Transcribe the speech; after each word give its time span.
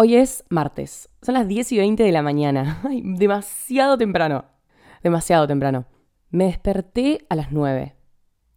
Hoy 0.00 0.14
es 0.14 0.44
martes. 0.48 1.08
Son 1.22 1.34
las 1.34 1.48
10 1.48 1.72
y 1.72 1.78
20 1.78 2.04
de 2.04 2.12
la 2.12 2.22
mañana. 2.22 2.80
Demasiado 3.02 3.98
temprano. 3.98 4.44
Demasiado 5.02 5.48
temprano. 5.48 5.86
Me 6.30 6.44
desperté 6.44 7.26
a 7.28 7.34
las 7.34 7.50
9. 7.50 7.96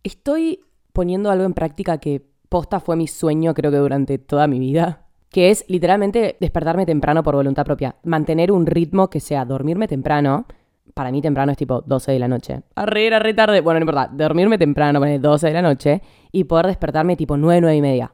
Estoy 0.04 0.60
poniendo 0.94 1.32
algo 1.32 1.46
en 1.46 1.56
práctica 1.56 1.98
que 1.98 2.24
posta 2.48 2.80
fue 2.80 2.96
mi 2.96 3.08
sueño 3.08 3.56
creo 3.56 3.72
que 3.72 3.78
durante 3.78 4.20
toda 4.20 4.46
mi 4.46 4.60
vida. 4.60 5.08
Que 5.30 5.50
es 5.50 5.66
literalmente 5.68 6.38
despertarme 6.40 6.86
temprano 6.86 7.24
por 7.24 7.34
voluntad 7.34 7.66
propia. 7.66 7.96
Mantener 8.04 8.52
un 8.52 8.68
ritmo 8.68 9.10
que 9.10 9.20
sea 9.20 9.44
dormirme 9.44 9.88
temprano. 9.88 10.46
Para 10.94 11.12
mí 11.12 11.24
temprano 11.24 11.54
es 11.54 11.58
tipo 11.58 11.82
12 11.82 12.12
de 12.12 12.20
la 12.20 12.28
noche. 12.28 12.62
Arre, 12.76 13.08
era 13.08 13.18
re 13.18 13.34
tarde. 13.34 13.62
Bueno, 13.62 13.80
no 13.80 13.86
importa. 13.86 14.12
Dormirme 14.14 14.60
temprano, 14.60 15.00
poner 15.00 15.20
12 15.20 15.48
de 15.48 15.54
la 15.54 15.64
noche. 15.64 16.04
Y 16.32 16.44
poder 16.44 16.68
despertarme 16.68 17.16
tipo 17.16 17.36
9, 17.36 17.62
9 17.62 17.76
y 17.78 17.82
media. 17.82 18.14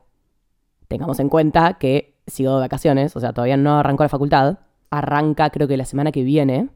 Tengamos 0.88 1.20
en 1.20 1.28
cuenta 1.28 1.74
que 1.74 2.17
sigo 2.28 2.54
de 2.56 2.60
vacaciones, 2.60 3.16
o 3.16 3.20
sea, 3.20 3.34
todavía 3.34 3.58
no 3.58 3.80
arrancó 3.80 4.04
la 4.04 4.10
facultad. 4.10 4.60
Arranca 4.90 5.50
creo 5.50 5.68
que 5.68 5.78
la 5.78 5.86
semana 5.86 6.12
que 6.12 6.24
viene. 6.24 6.70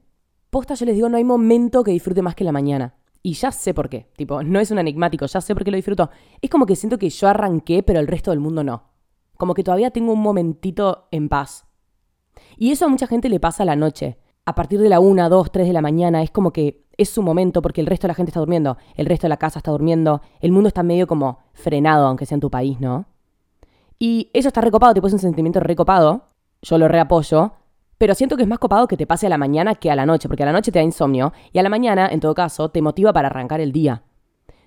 Posta, 0.50 0.74
yo 0.74 0.86
les 0.86 0.96
digo, 0.96 1.10
no 1.10 1.18
hay 1.18 1.24
momento 1.24 1.84
que 1.84 1.92
disfrute 1.92 2.22
más 2.22 2.36
que 2.36 2.44
la 2.44 2.52
mañana. 2.52 2.96
Y 3.24 3.34
ya 3.34 3.52
sé 3.52 3.74
por 3.74 3.90
qué. 3.90 4.08
Tipo, 4.18 4.44
no 4.44 4.60
es 4.60 4.72
un 4.72 4.80
enigmático, 4.80 5.26
ya 5.26 5.42
sé 5.42 5.54
por 5.54 5.64
qué 5.64 5.72
lo 5.72 5.78
disfruto. 5.78 6.10
Es 6.42 6.50
como 6.50 6.66
que 6.66 6.76
siento 6.76 6.98
que 6.98 7.10
yo 7.10 7.28
arranqué, 7.28 7.84
pero 7.84 8.00
el 8.00 8.08
resto 8.08 8.32
del 8.32 8.40
mundo 8.40 8.64
no. 8.64 8.84
Como 9.38 9.54
que 9.54 9.64
todavía 9.64 9.92
tengo 9.92 10.14
un 10.14 10.22
momentito 10.22 11.08
en 11.12 11.30
paz. 11.30 11.66
Y 12.58 12.72
eso 12.72 12.86
a 12.86 12.90
mucha 12.90 13.08
gente 13.08 13.30
le 13.30 13.40
pasa 13.40 13.64
a 13.64 13.66
la 13.66 13.76
noche. 13.76 14.18
A 14.46 14.56
partir 14.56 14.80
de 14.80 14.90
la 14.90 15.00
1, 15.00 15.30
2, 15.30 15.52
3 15.52 15.68
de 15.68 15.74
la 15.74 15.82
mañana 15.82 16.24
es 16.24 16.32
como 16.32 16.52
que 16.52 16.86
es 16.98 17.10
su 17.10 17.22
momento 17.22 17.62
porque 17.62 17.82
el 17.82 17.88
resto 17.88 18.08
de 18.08 18.10
la 18.10 18.16
gente 18.16 18.32
está 18.32 18.40
durmiendo, 18.40 18.78
el 18.96 19.06
resto 19.06 19.26
de 19.26 19.30
la 19.30 19.38
casa 19.38 19.60
está 19.60 19.72
durmiendo, 19.72 20.22
el 20.40 20.52
mundo 20.52 20.68
está 20.68 20.84
medio 20.84 21.08
como 21.08 21.40
frenado, 21.54 22.08
aunque 22.08 22.26
sea 22.26 22.36
en 22.36 22.42
tu 22.42 22.50
país, 22.50 22.80
¿no? 22.80 23.06
Y 24.02 24.32
eso 24.34 24.48
está 24.48 24.62
recopado, 24.62 24.96
tipo 24.96 25.06
es 25.06 25.14
un 25.14 25.20
sentimiento 25.20 25.60
recopado. 25.60 26.26
Yo 26.64 26.80
lo 26.80 26.88
reapoyo. 26.88 27.52
Pero 28.00 28.16
siento 28.16 28.36
que 28.36 28.42
es 28.42 28.50
más 28.50 28.58
copado 28.58 28.88
que 28.88 28.98
te 28.98 29.06
pase 29.06 29.28
a 29.28 29.30
la 29.30 29.38
mañana 29.38 29.76
que 29.76 29.92
a 29.92 29.96
la 29.96 30.08
noche, 30.08 30.28
porque 30.28 30.42
a 30.42 30.48
la 30.48 30.54
noche 30.54 30.72
te 30.72 30.80
da 30.80 30.84
insomnio 30.84 31.34
y 31.54 31.60
a 31.60 31.62
la 31.62 31.70
mañana, 31.70 32.10
en 32.12 32.20
todo 32.20 32.34
caso, 32.34 32.70
te 32.70 32.82
motiva 32.82 33.14
para 33.14 33.28
arrancar 33.28 33.62
el 33.62 33.72
día. 33.72 34.02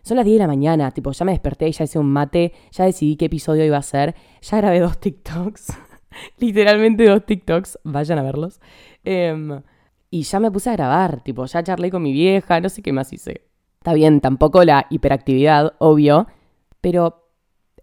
Son 0.03 0.19
las 0.19 0.25
10 0.25 0.37
de 0.37 0.39
la 0.39 0.47
mañana, 0.47 0.93
tipo, 0.93 1.11
ya 1.11 1.25
me 1.25 1.33
desperté, 1.33 1.73
ya 1.73 1.83
hice 1.83 1.99
un 1.99 2.13
mate, 2.13 2.53
ya 2.71 2.85
decidí 2.85 3.17
qué 3.17 3.25
episodio 3.25 3.65
iba 3.65 3.77
a 3.77 3.83
ser, 3.83 4.15
ya 4.41 4.59
grabé 4.59 4.79
dos 4.79 4.99
TikToks, 4.99 5.67
literalmente 6.39 7.09
dos 7.09 7.27
TikToks, 7.27 7.81
vayan 7.83 8.21
a 8.21 8.23
verlos. 8.23 8.61
Em, 9.03 9.63
y 10.11 10.23
ya 10.23 10.39
me 10.39 10.53
puse 10.53 10.71
a 10.71 10.75
grabar, 10.75 11.23
tipo, 11.25 11.45
ya 11.47 11.61
charlé 11.65 11.91
con 11.91 12.05
mi 12.05 12.13
vieja, 12.13 12.61
no 12.61 12.69
sé 12.69 12.83
qué 12.83 12.93
más 12.93 13.13
hice. 13.13 13.49
Está 13.79 13.95
bien, 13.95 14.21
tampoco 14.21 14.63
la 14.63 14.87
hiperactividad, 14.91 15.75
obvio, 15.81 16.29
pero 16.81 17.24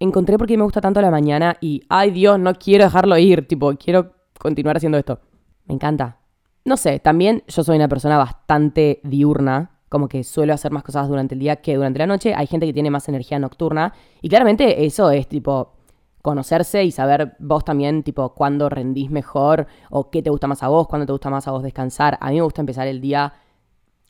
encontré 0.01 0.37
por 0.37 0.47
qué 0.47 0.57
me 0.57 0.63
gusta 0.63 0.81
tanto 0.81 0.99
la 0.99 1.11
mañana 1.11 1.57
y, 1.61 1.83
ay 1.87 2.11
Dios, 2.11 2.39
no 2.39 2.55
quiero 2.55 2.85
dejarlo 2.85 3.17
ir, 3.17 3.47
tipo, 3.47 3.71
quiero 3.75 4.13
continuar 4.39 4.77
haciendo 4.77 4.97
esto. 4.97 5.19
Me 5.65 5.75
encanta. 5.75 6.17
No 6.65 6.75
sé, 6.75 6.99
también 6.99 7.43
yo 7.47 7.63
soy 7.63 7.77
una 7.77 7.87
persona 7.87 8.17
bastante 8.17 8.99
diurna, 9.03 9.79
como 9.89 10.07
que 10.07 10.23
suelo 10.23 10.53
hacer 10.53 10.71
más 10.71 10.83
cosas 10.83 11.07
durante 11.07 11.35
el 11.35 11.39
día 11.39 11.57
que 11.57 11.75
durante 11.75 11.99
la 11.99 12.07
noche. 12.07 12.33
Hay 12.35 12.47
gente 12.47 12.65
que 12.65 12.73
tiene 12.73 12.89
más 12.89 13.07
energía 13.09 13.37
nocturna 13.39 13.93
y 14.21 14.29
claramente 14.29 14.85
eso 14.85 15.11
es 15.11 15.27
tipo 15.27 15.73
conocerse 16.21 16.83
y 16.83 16.91
saber 16.91 17.35
vos 17.39 17.63
también, 17.63 18.03
tipo, 18.03 18.33
cuándo 18.33 18.69
rendís 18.69 19.09
mejor 19.11 19.67
o 19.89 20.09
qué 20.09 20.21
te 20.21 20.29
gusta 20.29 20.47
más 20.47 20.63
a 20.63 20.67
vos, 20.67 20.87
cuándo 20.87 21.05
te 21.05 21.11
gusta 21.11 21.29
más 21.29 21.47
a 21.47 21.51
vos 21.51 21.63
descansar. 21.63 22.17
A 22.21 22.29
mí 22.29 22.35
me 22.35 22.41
gusta 22.41 22.61
empezar 22.61 22.87
el 22.87 23.01
día 23.01 23.33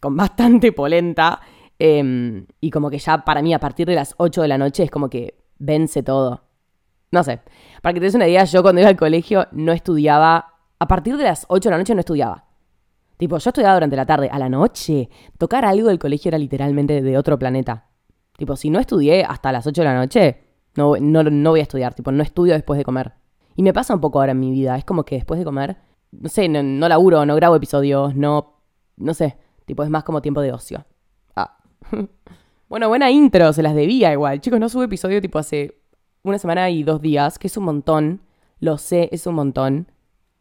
con 0.01 0.15
bastante 0.17 0.71
polenta 0.71 1.41
em, 1.79 2.45
y 2.61 2.69
como 2.69 2.89
que 2.89 2.99
ya 2.99 3.25
para 3.25 3.41
mí 3.41 3.53
a 3.53 3.59
partir 3.59 3.87
de 3.87 3.95
las 3.95 4.13
8 4.17 4.41
de 4.41 4.47
la 4.47 4.57
noche 4.57 4.83
es 4.83 4.91
como 4.91 5.09
que 5.09 5.40
vence 5.61 6.03
todo. 6.03 6.43
No 7.11 7.23
sé. 7.23 7.41
Para 7.81 7.93
que 7.93 7.99
te 7.99 8.05
des 8.05 8.15
una 8.15 8.27
idea, 8.27 8.43
yo 8.45 8.61
cuando 8.61 8.81
iba 8.81 8.89
al 8.89 8.97
colegio 8.97 9.47
no 9.51 9.71
estudiaba. 9.71 10.53
A 10.79 10.87
partir 10.87 11.17
de 11.17 11.23
las 11.23 11.45
8 11.47 11.69
de 11.69 11.71
la 11.71 11.77
noche 11.77 11.93
no 11.93 11.99
estudiaba. 11.99 12.45
Tipo, 13.17 13.37
yo 13.37 13.49
estudiaba 13.49 13.75
durante 13.75 13.95
la 13.95 14.05
tarde. 14.05 14.29
A 14.31 14.39
la 14.39 14.49
noche, 14.49 15.09
tocar 15.37 15.65
algo 15.65 15.89
del 15.89 15.99
colegio 15.99 16.29
era 16.29 16.37
literalmente 16.37 17.01
de 17.01 17.17
otro 17.17 17.37
planeta. 17.37 17.89
Tipo, 18.37 18.55
si 18.55 18.69
no 18.69 18.79
estudié 18.79 19.23
hasta 19.23 19.51
las 19.51 19.67
8 19.67 19.81
de 19.81 19.85
la 19.85 19.95
noche, 19.95 20.41
no, 20.75 20.95
no, 20.99 21.23
no 21.23 21.49
voy 21.51 21.59
a 21.59 21.63
estudiar. 21.63 21.93
Tipo, 21.93 22.11
no 22.11 22.23
estudio 22.23 22.53
después 22.53 22.77
de 22.77 22.85
comer. 22.85 23.13
Y 23.55 23.61
me 23.61 23.73
pasa 23.73 23.93
un 23.93 24.01
poco 24.01 24.19
ahora 24.19 24.31
en 24.31 24.39
mi 24.39 24.49
vida. 24.49 24.75
Es 24.77 24.85
como 24.85 25.03
que 25.03 25.15
después 25.15 25.37
de 25.37 25.45
comer, 25.45 25.77
no 26.11 26.29
sé, 26.29 26.49
no, 26.49 26.63
no 26.63 26.89
laburo, 26.89 27.25
no 27.25 27.35
grabo 27.35 27.55
episodios, 27.55 28.15
no. 28.15 28.55
No 28.97 29.13
sé. 29.13 29.37
Tipo, 29.65 29.83
es 29.83 29.89
más 29.89 30.03
como 30.03 30.21
tiempo 30.21 30.41
de 30.41 30.53
ocio. 30.53 30.85
Ah. 31.35 31.57
Bueno, 32.71 32.87
buena 32.87 33.11
intro, 33.11 33.51
se 33.51 33.61
las 33.63 33.75
debía 33.75 34.13
igual. 34.13 34.39
Chicos, 34.39 34.57
no 34.57 34.69
subo 34.69 34.83
episodio 34.83 35.19
tipo 35.19 35.37
hace 35.37 35.81
una 36.23 36.37
semana 36.37 36.69
y 36.69 36.83
dos 36.83 37.01
días, 37.01 37.37
que 37.37 37.47
es 37.47 37.57
un 37.57 37.65
montón. 37.65 38.21
Lo 38.61 38.77
sé, 38.77 39.09
es 39.11 39.27
un 39.27 39.35
montón. 39.35 39.91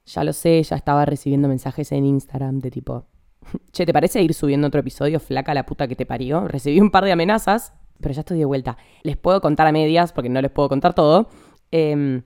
Ya 0.07 0.23
lo 0.23 0.33
sé, 0.33 0.63
ya 0.63 0.77
estaba 0.77 1.05
recibiendo 1.05 1.49
mensajes 1.49 1.91
en 1.91 2.05
Instagram 2.05 2.61
de 2.61 2.71
tipo, 2.71 3.07
che, 3.73 3.85
¿te 3.85 3.93
parece 3.93 4.23
ir 4.23 4.33
subiendo 4.33 4.69
otro 4.69 4.79
episodio? 4.79 5.19
Flaca 5.19 5.55
la 5.55 5.67
puta 5.67 5.89
que 5.89 5.97
te 5.97 6.07
parió. 6.07 6.47
Recibí 6.47 6.81
un 6.81 6.93
par 6.93 7.05
de 7.05 7.11
amenazas, 7.11 7.73
pero 8.01 8.15
ya 8.15 8.21
estoy 8.21 8.39
de 8.39 8.45
vuelta. 8.45 8.77
Les 9.03 9.17
puedo 9.17 9.41
contar 9.41 9.67
a 9.67 9.73
medias, 9.73 10.13
porque 10.13 10.29
no 10.29 10.41
les 10.41 10.53
puedo 10.53 10.69
contar 10.69 10.95
todo. 10.95 11.31
Em, 11.73 12.23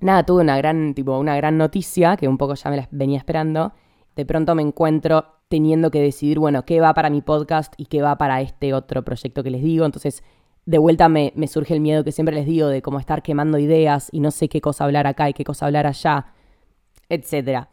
nada, 0.00 0.26
tuve 0.26 0.42
una 0.42 0.56
gran, 0.56 0.94
tipo, 0.94 1.16
una 1.16 1.36
gran 1.36 1.56
noticia, 1.58 2.16
que 2.16 2.26
un 2.26 2.38
poco 2.38 2.54
ya 2.54 2.70
me 2.70 2.76
la 2.76 2.88
venía 2.90 3.18
esperando. 3.18 3.72
De 4.16 4.26
pronto 4.26 4.56
me 4.56 4.62
encuentro 4.62 5.37
teniendo 5.48 5.90
que 5.90 6.00
decidir, 6.00 6.38
bueno, 6.38 6.64
qué 6.64 6.80
va 6.80 6.94
para 6.94 7.10
mi 7.10 7.22
podcast 7.22 7.72
y 7.76 7.86
qué 7.86 8.02
va 8.02 8.16
para 8.18 8.40
este 8.40 8.74
otro 8.74 9.02
proyecto 9.02 9.42
que 9.42 9.50
les 9.50 9.62
digo. 9.62 9.84
Entonces, 9.84 10.22
de 10.66 10.78
vuelta 10.78 11.08
me, 11.08 11.32
surge 11.46 11.72
el 11.72 11.80
miedo 11.80 12.04
que 12.04 12.12
siempre 12.12 12.34
les 12.34 12.44
digo 12.44 12.68
de 12.68 12.82
cómo 12.82 13.00
estar 13.00 13.22
quemando 13.22 13.58
ideas 13.58 14.08
y 14.12 14.20
no 14.20 14.30
sé 14.30 14.50
qué 14.50 14.60
cosa 14.60 14.84
hablar 14.84 15.06
acá 15.06 15.30
y 15.30 15.32
qué 15.32 15.42
cosa 15.42 15.64
hablar 15.64 15.86
allá, 15.86 16.26
etc. 17.08 17.68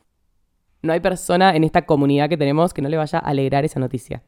No 0.82 0.94
hay 0.94 1.02
persona 1.02 1.56
en 1.56 1.66
esta 1.66 1.86
comunidad 1.86 2.30
que 2.30 2.38
tenemos 2.38 2.74
que 2.74 2.82
no 2.82 2.88
le 2.88 2.96
vaya 2.96 3.20
a 3.20 3.30
alegrar 3.30 3.66
esa 3.66 3.82
noticia. 3.82 4.24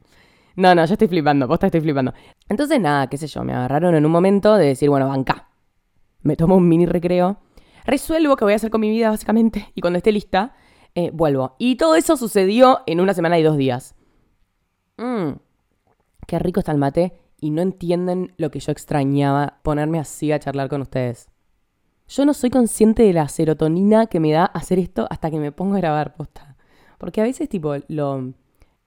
No, 0.54 0.74
no, 0.74 0.84
yo 0.84 0.92
estoy 0.92 1.08
flipando, 1.08 1.48
posta 1.48 1.66
estoy 1.66 1.80
flipando. 1.80 2.12
Entonces, 2.48 2.78
nada, 2.78 3.06
qué 3.06 3.16
sé 3.16 3.26
yo, 3.26 3.42
me 3.42 3.54
agarraron 3.54 3.94
en 3.94 4.04
un 4.04 4.12
momento 4.12 4.56
de 4.56 4.66
decir, 4.66 4.90
bueno, 4.90 5.08
banca. 5.08 5.48
Me 6.20 6.36
tomo 6.36 6.56
un 6.56 6.68
mini 6.68 6.84
recreo, 6.84 7.38
resuelvo 7.86 8.36
qué 8.36 8.44
voy 8.44 8.52
a 8.52 8.56
hacer 8.56 8.70
con 8.70 8.82
mi 8.82 8.90
vida, 8.90 9.08
básicamente, 9.08 9.70
y 9.74 9.80
cuando 9.80 9.96
esté 9.96 10.12
lista, 10.12 10.56
eh, 10.98 11.10
vuelvo. 11.12 11.54
Y 11.58 11.76
todo 11.76 11.94
eso 11.94 12.16
sucedió 12.16 12.80
en 12.86 12.98
una 12.98 13.14
semana 13.14 13.38
y 13.38 13.44
dos 13.44 13.56
días. 13.56 13.94
Mmm, 14.96 15.34
qué 16.26 16.40
rico 16.40 16.58
está 16.58 16.72
el 16.72 16.78
mate. 16.78 17.12
Y 17.40 17.50
no 17.50 17.62
entienden 17.62 18.34
lo 18.36 18.50
que 18.50 18.58
yo 18.58 18.72
extrañaba 18.72 19.60
ponerme 19.62 20.00
así 20.00 20.32
a 20.32 20.40
charlar 20.40 20.68
con 20.68 20.80
ustedes. 20.80 21.28
Yo 22.08 22.24
no 22.24 22.34
soy 22.34 22.50
consciente 22.50 23.04
de 23.04 23.12
la 23.12 23.28
serotonina 23.28 24.06
que 24.06 24.18
me 24.18 24.32
da 24.32 24.46
hacer 24.46 24.80
esto 24.80 25.06
hasta 25.08 25.30
que 25.30 25.38
me 25.38 25.52
pongo 25.52 25.76
a 25.76 25.78
grabar 25.78 26.16
posta. 26.16 26.56
Porque 26.98 27.20
a 27.20 27.24
veces, 27.24 27.48
tipo, 27.48 27.76
lo, 27.86 28.32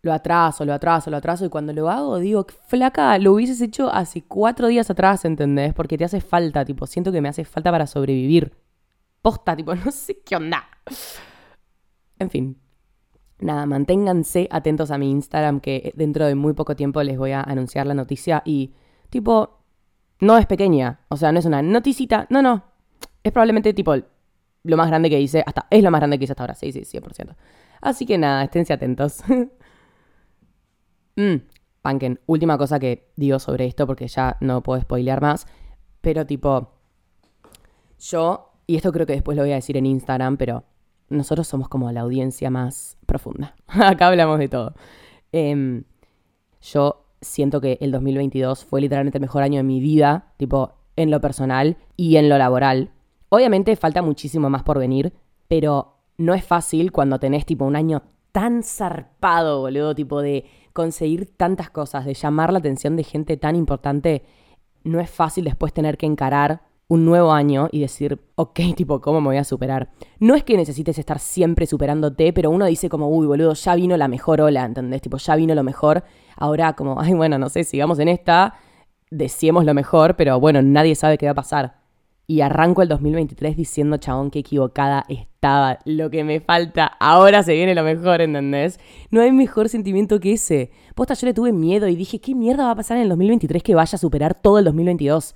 lo 0.02 0.12
atraso, 0.12 0.66
lo 0.66 0.74
atraso, 0.74 1.10
lo 1.12 1.16
atraso. 1.16 1.46
Y 1.46 1.50
cuando 1.50 1.72
lo 1.72 1.90
hago, 1.90 2.20
digo, 2.20 2.46
flaca, 2.68 3.18
lo 3.20 3.32
hubieses 3.32 3.62
hecho 3.62 3.90
hace 3.90 4.22
cuatro 4.24 4.68
días 4.68 4.90
atrás, 4.90 5.24
¿entendés? 5.24 5.74
Porque 5.74 5.98
te 5.98 6.04
hace 6.04 6.20
falta, 6.20 6.66
tipo, 6.66 6.86
siento 6.88 7.14
que 7.14 7.22
me 7.22 7.30
hace 7.30 7.46
falta 7.46 7.72
para 7.72 7.88
sobrevivir. 7.88 8.54
Posta, 9.22 9.56
tipo, 9.56 9.74
no 9.86 9.92
sé 9.92 10.20
qué 10.26 10.36
onda. 10.36 10.66
En 12.22 12.30
fin, 12.30 12.62
nada, 13.40 13.66
manténganse 13.66 14.48
atentos 14.52 14.92
a 14.92 15.00
mi 15.00 15.10
Instagram 15.10 15.60
que 15.60 15.92
dentro 15.96 16.28
de 16.28 16.36
muy 16.36 16.54
poco 16.54 16.76
tiempo 16.76 17.02
les 17.02 17.18
voy 17.18 17.32
a 17.32 17.42
anunciar 17.42 17.88
la 17.88 17.96
noticia 17.96 18.44
y 18.46 18.76
tipo, 19.10 19.64
no 20.20 20.38
es 20.38 20.46
pequeña, 20.46 21.00
o 21.10 21.18
sea, 21.18 21.32
no 21.32 21.40
es 21.40 21.46
una 21.46 21.64
noticita, 21.64 22.28
no, 22.30 22.44
no, 22.44 22.64
es 23.24 23.32
probablemente 23.32 23.74
tipo 23.74 23.96
lo 24.64 24.78
más 24.78 24.88
grande 24.88 25.10
que 25.10 25.20
hice, 25.20 25.44
hasta, 25.44 25.66
es 25.72 25.82
lo 25.82 25.90
más 25.90 26.00
grande 26.00 26.20
que 26.20 26.26
hice 26.26 26.34
hasta 26.34 26.44
ahora, 26.44 26.54
sí, 26.54 26.72
sí, 26.72 26.82
100%. 26.82 27.36
Así 27.82 28.06
que 28.06 28.20
nada, 28.20 28.44
esténse 28.44 28.74
atentos. 28.74 29.24
mm, 31.16 31.36
Panken, 31.82 32.20
última 32.28 32.60
cosa 32.60 32.78
que 32.80 33.12
digo 33.16 33.40
sobre 33.40 33.66
esto 33.66 33.88
porque 33.88 34.08
ya 34.08 34.38
no 34.42 34.62
puedo 34.62 34.80
spoilear 34.80 35.22
más, 35.22 35.48
pero 36.02 36.28
tipo, 36.28 36.76
yo, 37.98 38.54
y 38.68 38.76
esto 38.76 38.92
creo 38.92 39.08
que 39.08 39.14
después 39.14 39.36
lo 39.36 39.42
voy 39.42 39.54
a 39.54 39.56
decir 39.56 39.76
en 39.76 39.88
Instagram, 39.88 40.38
pero 40.38 40.66
nosotros 41.12 41.48
somos 41.48 41.68
como 41.68 41.92
la 41.92 42.02
audiencia 42.02 42.50
más 42.50 42.98
profunda. 43.06 43.56
Acá 43.68 44.08
hablamos 44.08 44.40
de 44.40 44.50
todo. 44.50 44.74
Em, 45.32 45.84
yo 46.62 47.06
siento 47.22 47.62
que 47.62 47.78
el 47.82 47.92
2022 47.92 48.66
fue 48.66 48.82
literalmente 48.82 49.18
el 49.18 49.22
mejor 49.22 49.44
año 49.44 49.58
de 49.58 49.64
mi 49.64 49.80
vida, 49.80 50.34
tipo 50.38 50.74
en 50.96 51.12
lo 51.12 51.22
personal 51.22 51.78
y 51.96 52.18
en 52.18 52.30
lo 52.30 52.38
laboral. 52.38 52.92
Obviamente 53.30 53.76
falta 53.76 54.02
muchísimo 54.02 54.50
más 54.50 54.64
por 54.64 54.80
venir, 54.80 55.14
pero 55.48 55.98
no 56.18 56.34
es 56.34 56.44
fácil 56.44 56.92
cuando 56.92 57.20
tenés 57.20 57.46
tipo 57.46 57.66
un 57.66 57.76
año 57.76 58.04
tan 58.32 58.64
zarpado, 58.64 59.62
boludo, 59.62 59.96
tipo 59.96 60.22
de 60.22 60.46
conseguir 60.74 61.36
tantas 61.36 61.70
cosas, 61.70 62.06
de 62.06 62.14
llamar 62.14 62.52
la 62.52 62.60
atención 62.60 62.96
de 62.96 63.04
gente 63.04 63.38
tan 63.38 63.56
importante. 63.56 64.24
No 64.84 65.00
es 65.00 65.10
fácil 65.10 65.46
después 65.46 65.74
tener 65.74 65.98
que 65.98 66.06
encarar 66.06 66.62
un 66.92 67.06
nuevo 67.06 67.32
año 67.32 67.70
y 67.72 67.80
decir, 67.80 68.20
ok, 68.36 68.60
tipo, 68.76 69.00
¿cómo 69.00 69.22
me 69.22 69.28
voy 69.28 69.38
a 69.38 69.46
superar? 69.46 69.92
No 70.20 70.36
es 70.36 70.44
que 70.44 70.58
necesites 70.58 71.00
estar 71.00 71.20
siempre 71.20 71.66
superándote, 71.66 72.34
pero 72.34 72.50
uno 72.50 72.66
dice 72.66 72.90
como, 72.90 73.08
uy, 73.08 73.28
boludo, 73.28 73.54
ya 73.54 73.76
vino 73.76 73.96
la 73.96 74.10
mejor 74.10 74.42
ola, 74.42 74.66
¿entendés? 74.66 75.02
Tipo, 75.02 75.16
ya 75.16 75.38
vino 75.38 75.56
lo 75.56 75.64
mejor. 75.64 76.04
Ahora 76.36 76.74
como, 76.74 77.00
ay, 77.00 77.14
bueno, 77.14 77.38
no 77.38 77.48
sé, 77.48 77.64
sigamos 77.64 77.98
en 78.00 78.10
esta, 78.10 78.56
decíamos 79.10 79.64
lo 79.64 79.74
mejor, 79.74 80.18
pero 80.18 80.38
bueno, 80.42 80.62
nadie 80.62 80.96
sabe 80.96 81.18
qué 81.18 81.28
va 81.28 81.32
a 81.32 81.36
pasar. 81.36 81.80
y 82.28 82.42
arranco 82.42 82.82
el 82.82 82.88
2023 82.88 83.58
diciendo, 83.58 83.98
chabón, 83.98 84.30
qué 84.32 84.40
equivocada 84.40 85.06
estaba. 85.10 85.80
Lo 85.86 86.10
que 86.10 86.24
me 86.24 86.40
falta, 86.40 86.88
ahora 87.00 87.44
se 87.44 87.54
viene 87.54 87.74
lo 87.76 87.84
mejor, 87.84 88.22
¿entendés? 88.22 88.80
No 89.12 89.22
hay 89.22 89.32
mejor 89.32 89.70
sentimiento 89.70 90.20
que 90.20 90.34
ese. 90.34 90.72
Posta, 90.96 91.14
yo 91.14 91.28
le 91.28 91.34
tuve 91.34 91.52
miedo 91.54 91.88
y 91.88 91.96
dije, 91.96 92.20
¿qué 92.20 92.36
mierda 92.36 92.66
va 92.66 92.72
a 92.72 92.76
pasar 92.76 92.98
en 92.98 93.04
el 93.04 93.10
2023 93.10 93.64
que 93.64 93.76
vaya 93.76 93.96
a 93.96 94.00
superar 94.00 94.34
todo 94.34 94.60
el 94.60 94.66
2022? 94.66 95.36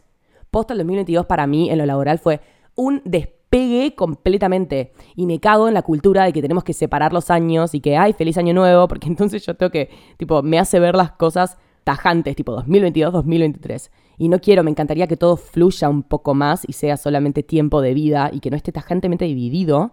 El 0.56 0.78
2022 0.78 1.26
para 1.26 1.48
mí 1.48 1.70
en 1.70 1.78
lo 1.78 1.86
laboral 1.86 2.18
fue 2.18 2.40
un 2.76 3.02
despegue 3.04 3.94
completamente. 3.94 4.94
Y 5.16 5.26
me 5.26 5.40
cago 5.40 5.68
en 5.68 5.74
la 5.74 5.82
cultura 5.82 6.24
de 6.24 6.32
que 6.32 6.42
tenemos 6.42 6.64
que 6.64 6.74
separar 6.74 7.12
los 7.12 7.30
años 7.30 7.76
y 7.76 7.82
que, 7.82 7.98
ay, 7.98 8.14
feliz 8.14 8.38
año 8.38 8.54
nuevo, 8.54 8.88
porque 8.88 9.08
entonces 9.08 9.46
yo 9.46 9.56
tengo 9.56 9.70
que, 9.70 9.90
tipo, 10.18 10.42
me 10.44 10.58
hace 10.58 10.80
ver 10.80 10.96
las 10.96 11.12
cosas 11.12 11.58
tajantes, 11.84 12.36
tipo 12.36 12.56
2022-2023. 12.64 13.92
Y 14.18 14.30
no 14.30 14.40
quiero, 14.40 14.64
me 14.64 14.72
encantaría 14.72 15.08
que 15.08 15.18
todo 15.18 15.36
fluya 15.36 15.90
un 15.90 16.04
poco 16.04 16.34
más 16.34 16.64
y 16.68 16.74
sea 16.74 16.96
solamente 16.96 17.44
tiempo 17.44 17.82
de 17.82 17.94
vida 17.94 18.30
y 18.32 18.40
que 18.40 18.50
no 18.50 18.56
esté 18.56 18.72
tajantemente 18.72 19.26
dividido. 19.26 19.92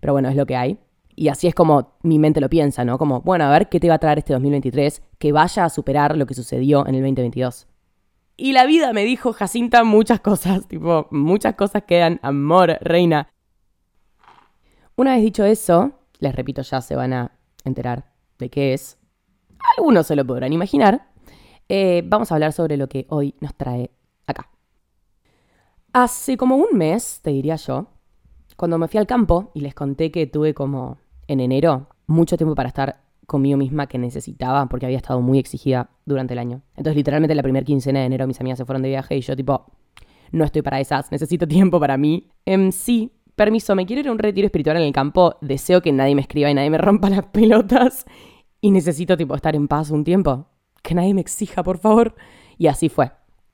Pero 0.00 0.12
bueno, 0.12 0.28
es 0.28 0.34
lo 0.34 0.46
que 0.46 0.56
hay. 0.56 0.78
Y 1.14 1.28
así 1.28 1.46
es 1.46 1.54
como 1.54 1.92
mi 2.02 2.18
mente 2.18 2.40
lo 2.40 2.48
piensa, 2.48 2.84
¿no? 2.84 2.98
Como, 2.98 3.20
bueno, 3.20 3.44
a 3.44 3.50
ver 3.50 3.68
qué 3.68 3.78
te 3.78 3.88
va 3.88 3.94
a 3.94 3.98
traer 3.98 4.18
este 4.18 4.32
2023 4.32 5.00
que 5.18 5.30
vaya 5.30 5.64
a 5.64 5.70
superar 5.70 6.16
lo 6.16 6.26
que 6.26 6.34
sucedió 6.34 6.86
en 6.88 6.96
el 6.96 7.02
2022. 7.02 7.68
Y 8.36 8.52
la 8.52 8.66
vida 8.66 8.92
me 8.92 9.04
dijo, 9.04 9.32
Jacinta, 9.32 9.84
muchas 9.84 10.20
cosas, 10.20 10.66
tipo, 10.68 11.08
muchas 11.10 11.54
cosas 11.54 11.84
quedan, 11.84 12.20
amor, 12.22 12.78
reina. 12.80 13.28
Una 14.96 15.14
vez 15.14 15.22
dicho 15.22 15.44
eso, 15.44 15.92
les 16.18 16.34
repito, 16.34 16.62
ya 16.62 16.80
se 16.80 16.96
van 16.96 17.12
a 17.12 17.32
enterar 17.64 18.12
de 18.38 18.50
qué 18.50 18.74
es. 18.74 18.98
Algunos 19.76 20.06
se 20.06 20.16
lo 20.16 20.26
podrán 20.26 20.52
imaginar. 20.52 21.10
Eh, 21.68 22.02
vamos 22.04 22.30
a 22.30 22.34
hablar 22.34 22.52
sobre 22.52 22.76
lo 22.76 22.88
que 22.88 23.06
hoy 23.08 23.34
nos 23.40 23.54
trae 23.54 23.90
acá. 24.26 24.50
Hace 25.92 26.36
como 26.36 26.56
un 26.56 26.76
mes, 26.76 27.20
te 27.22 27.30
diría 27.30 27.56
yo, 27.56 27.88
cuando 28.56 28.78
me 28.78 28.88
fui 28.88 28.98
al 28.98 29.06
campo 29.06 29.50
y 29.54 29.60
les 29.60 29.74
conté 29.74 30.10
que 30.10 30.26
tuve 30.26 30.54
como 30.54 30.98
en 31.26 31.40
enero 31.40 31.88
mucho 32.06 32.36
tiempo 32.36 32.54
para 32.54 32.68
estar 32.68 33.02
conmigo 33.26 33.56
misma 33.56 33.86
que 33.86 33.98
necesitaba 33.98 34.66
porque 34.66 34.86
había 34.86 34.98
estado 34.98 35.20
muy 35.20 35.38
exigida 35.38 35.90
durante 36.04 36.34
el 36.34 36.38
año. 36.38 36.62
Entonces, 36.76 36.96
literalmente 36.96 37.34
la 37.34 37.42
primera 37.42 37.64
quincena 37.64 38.00
de 38.00 38.06
enero 38.06 38.26
mis 38.26 38.40
amigas 38.40 38.58
se 38.58 38.64
fueron 38.64 38.82
de 38.82 38.88
viaje 38.88 39.16
y 39.16 39.20
yo 39.20 39.36
tipo, 39.36 39.66
no 40.32 40.44
estoy 40.44 40.62
para 40.62 40.80
esas, 40.80 41.10
necesito 41.12 41.46
tiempo 41.48 41.78
para 41.80 41.96
mí. 41.96 42.28
Em, 42.44 42.72
sí, 42.72 43.12
permiso, 43.36 43.74
me 43.74 43.86
quiero 43.86 44.00
ir 44.00 44.08
a 44.08 44.12
un 44.12 44.18
retiro 44.18 44.46
espiritual 44.46 44.76
en 44.76 44.82
el 44.82 44.92
campo, 44.92 45.36
deseo 45.40 45.82
que 45.82 45.92
nadie 45.92 46.14
me 46.14 46.22
escriba 46.22 46.50
y 46.50 46.54
nadie 46.54 46.70
me 46.70 46.78
rompa 46.78 47.10
las 47.10 47.26
pelotas 47.26 48.04
y 48.60 48.70
necesito 48.70 49.16
tipo 49.16 49.34
estar 49.34 49.54
en 49.56 49.68
paz 49.68 49.90
un 49.90 50.04
tiempo 50.04 50.46
que 50.82 50.94
nadie 50.94 51.14
me 51.14 51.20
exija, 51.20 51.62
por 51.62 51.78
favor. 51.78 52.14
Y 52.58 52.66
así 52.66 52.88
fue. 52.88 53.12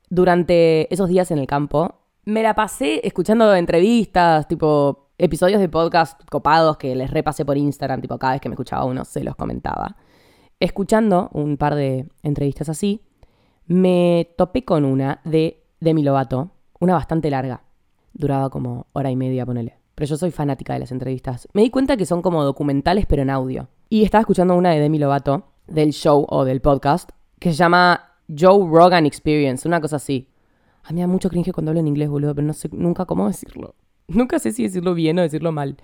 Durante 0.09 0.91
esos 0.93 1.09
días 1.09 1.31
en 1.31 1.37
el 1.37 1.47
campo, 1.47 1.95
me 2.25 2.43
la 2.43 2.55
pasé 2.55 3.01
escuchando 3.03 3.53
entrevistas, 3.55 4.47
tipo 4.47 5.08
episodios 5.19 5.59
de 5.59 5.67
podcast 5.67 6.21
copados 6.29 6.77
que 6.77 6.95
les 6.95 7.11
repasé 7.11 7.43
por 7.45 7.57
Instagram, 7.57 8.01
tipo 8.01 8.17
cada 8.17 8.33
vez 8.33 8.41
que 8.41 8.47
me 8.47 8.53
escuchaba 8.53 8.85
uno 8.85 9.03
se 9.03 9.23
los 9.23 9.35
comentaba. 9.35 9.97
Escuchando 10.61 11.29
un 11.33 11.57
par 11.57 11.75
de 11.75 12.07
entrevistas 12.23 12.69
así, 12.69 13.01
me 13.67 14.33
topé 14.37 14.63
con 14.63 14.85
una 14.85 15.19
de 15.25 15.61
Demi 15.81 16.03
Lovato, 16.03 16.51
una 16.79 16.93
bastante 16.93 17.29
larga. 17.29 17.63
Duraba 18.13 18.49
como 18.49 18.87
hora 18.93 19.11
y 19.11 19.17
media, 19.17 19.45
ponele. 19.45 19.77
Pero 19.93 20.07
yo 20.07 20.17
soy 20.17 20.31
fanática 20.31 20.73
de 20.73 20.79
las 20.79 20.91
entrevistas. 20.91 21.49
Me 21.53 21.63
di 21.63 21.69
cuenta 21.69 21.97
que 21.97 22.05
son 22.05 22.21
como 22.21 22.43
documentales, 22.45 23.05
pero 23.05 23.21
en 23.21 23.29
audio. 23.29 23.67
Y 23.89 24.03
estaba 24.03 24.21
escuchando 24.21 24.55
una 24.55 24.71
de 24.71 24.79
Demi 24.79 24.99
Lovato, 24.99 25.47
del 25.67 25.91
show 25.91 26.25
o 26.29 26.45
del 26.45 26.61
podcast, 26.61 27.09
que 27.39 27.51
se 27.51 27.57
llama 27.57 28.15
Joe 28.27 28.65
Rogan 28.69 29.05
Experience, 29.05 29.67
una 29.67 29.81
cosa 29.81 29.97
así. 29.97 30.29
A 30.83 30.89
mí 30.89 30.95
me 30.95 31.01
da 31.01 31.07
mucho 31.07 31.29
cringe 31.29 31.51
cuando 31.51 31.71
hablo 31.71 31.81
en 31.81 31.87
inglés, 31.89 32.09
boludo, 32.09 32.33
pero 32.33 32.47
no 32.47 32.53
sé 32.53 32.69
nunca 32.71 33.05
cómo 33.05 33.27
decirlo. 33.27 33.75
Nunca 34.09 34.39
sé 34.39 34.51
si 34.51 34.63
decirlo 34.63 34.93
bien 34.93 35.19
o 35.19 35.21
decirlo 35.21 35.51
mal. 35.51 35.77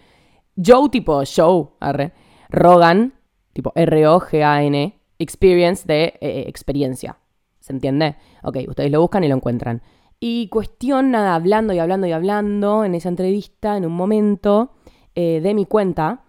Joe 0.56 0.90
tipo 0.90 1.24
show, 1.26 1.76
arre. 1.80 2.14
Rogan, 2.50 3.14
tipo 3.54 3.72
R-O-G-A-N, 3.76 5.00
experience 5.20 5.86
de 5.86 6.04
eh, 6.04 6.18
eh, 6.22 6.44
experiencia. 6.48 7.18
¿Se 7.60 7.74
entiende? 7.74 8.16
Ok, 8.44 8.58
ustedes 8.68 8.92
lo 8.92 9.02
buscan 9.02 9.24
y 9.24 9.28
lo 9.28 9.36
encuentran. 9.36 9.82
Y 10.20 10.48
cuestión, 10.50 11.12
nada, 11.12 11.36
hablando 11.36 11.74
y 11.74 11.80
hablando 11.80 12.08
y 12.08 12.12
hablando 12.12 12.86
en 12.86 12.96
esa 12.96 13.10
entrevista, 13.10 13.76
en 13.76 13.86
un 13.86 13.94
momento, 13.94 14.72
eh, 15.14 15.42
de 15.42 15.54
mi 15.54 15.66
cuenta 15.66 16.24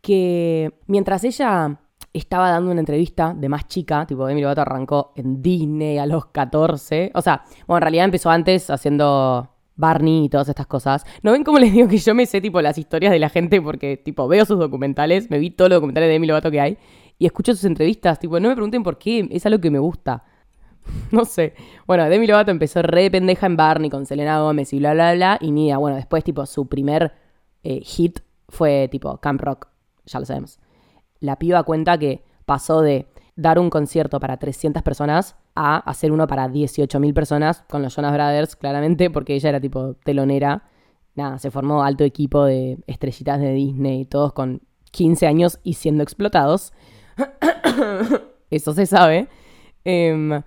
que 0.00 0.80
mientras 0.86 1.24
ella 1.24 1.80
estaba 2.12 2.50
dando 2.50 2.70
una 2.70 2.80
entrevista 2.80 3.34
de 3.34 3.48
más 3.48 3.68
chica, 3.68 4.06
tipo 4.06 4.26
Demi 4.26 4.40
Lovato 4.40 4.62
arrancó 4.62 5.12
en 5.16 5.40
Disney 5.42 5.98
a 5.98 6.06
los 6.06 6.26
14. 6.26 7.12
O 7.14 7.22
sea, 7.22 7.44
bueno, 7.66 7.78
en 7.78 7.82
realidad 7.82 8.04
empezó 8.06 8.30
antes 8.30 8.68
haciendo 8.70 9.48
Barney 9.80 10.26
y 10.26 10.28
todas 10.28 10.48
estas 10.48 10.66
cosas. 10.66 11.04
¿No 11.22 11.32
ven 11.32 11.44
cómo 11.44 11.58
les 11.58 11.72
digo 11.72 11.88
que 11.88 11.98
yo 11.98 12.14
me 12.14 12.26
sé 12.26 12.40
tipo 12.40 12.60
las 12.60 12.78
historias 12.78 13.12
de 13.12 13.18
la 13.18 13.28
gente 13.28 13.60
porque 13.60 13.96
tipo 13.96 14.28
veo 14.28 14.44
sus 14.44 14.58
documentales, 14.58 15.30
me 15.30 15.38
vi 15.38 15.50
todos 15.50 15.70
los 15.70 15.76
documentales 15.78 16.08
de 16.08 16.12
Demi 16.12 16.26
Lovato 16.26 16.50
que 16.50 16.60
hay 16.60 16.78
y 17.18 17.26
escucho 17.26 17.52
sus 17.54 17.64
entrevistas, 17.64 18.18
tipo 18.18 18.38
no 18.38 18.48
me 18.48 18.54
pregunten 18.54 18.82
por 18.82 18.98
qué, 18.98 19.26
es 19.30 19.44
algo 19.46 19.60
que 19.60 19.70
me 19.70 19.78
gusta. 19.78 20.24
no 21.10 21.24
sé. 21.24 21.54
Bueno, 21.86 22.08
Demi 22.08 22.26
Lovato 22.26 22.50
empezó 22.50 22.82
re 22.82 23.10
pendeja 23.10 23.46
en 23.46 23.56
Barney 23.56 23.90
con 23.90 24.06
Selena 24.06 24.40
Gómez 24.40 24.72
y 24.72 24.78
bla 24.78 24.92
bla 24.92 25.14
bla 25.14 25.38
y 25.40 25.50
Nia, 25.50 25.78
bueno, 25.78 25.96
después 25.96 26.22
tipo 26.22 26.46
su 26.46 26.68
primer 26.68 27.12
eh, 27.62 27.80
hit 27.80 28.20
fue 28.48 28.88
tipo 28.88 29.16
Camp 29.18 29.40
Rock, 29.40 29.68
ya 30.06 30.20
lo 30.20 30.26
sabemos 30.26 30.60
la 31.20 31.38
piba 31.38 31.62
cuenta 31.62 31.98
que 31.98 32.24
pasó 32.46 32.80
de 32.80 33.06
dar 33.36 33.58
un 33.58 33.70
concierto 33.70 34.18
para 34.18 34.38
300 34.38 34.82
personas 34.82 35.36
a 35.54 35.78
hacer 35.78 36.12
uno 36.12 36.26
para 36.26 36.48
18.000 36.48 37.12
personas 37.14 37.64
con 37.68 37.82
los 37.82 37.94
Jonas 37.94 38.12
Brothers, 38.12 38.56
claramente, 38.56 39.10
porque 39.10 39.34
ella 39.34 39.50
era 39.50 39.60
tipo 39.60 39.94
telonera. 40.04 40.64
Nada, 41.14 41.38
se 41.38 41.50
formó 41.50 41.82
alto 41.82 42.04
equipo 42.04 42.44
de 42.44 42.78
estrellitas 42.86 43.40
de 43.40 43.52
Disney, 43.52 44.04
todos 44.04 44.32
con 44.32 44.62
15 44.92 45.26
años 45.26 45.58
y 45.62 45.74
siendo 45.74 46.02
explotados. 46.02 46.72
Eso 48.50 48.72
se 48.72 48.86
sabe. 48.86 49.28
Em, 49.84 50.42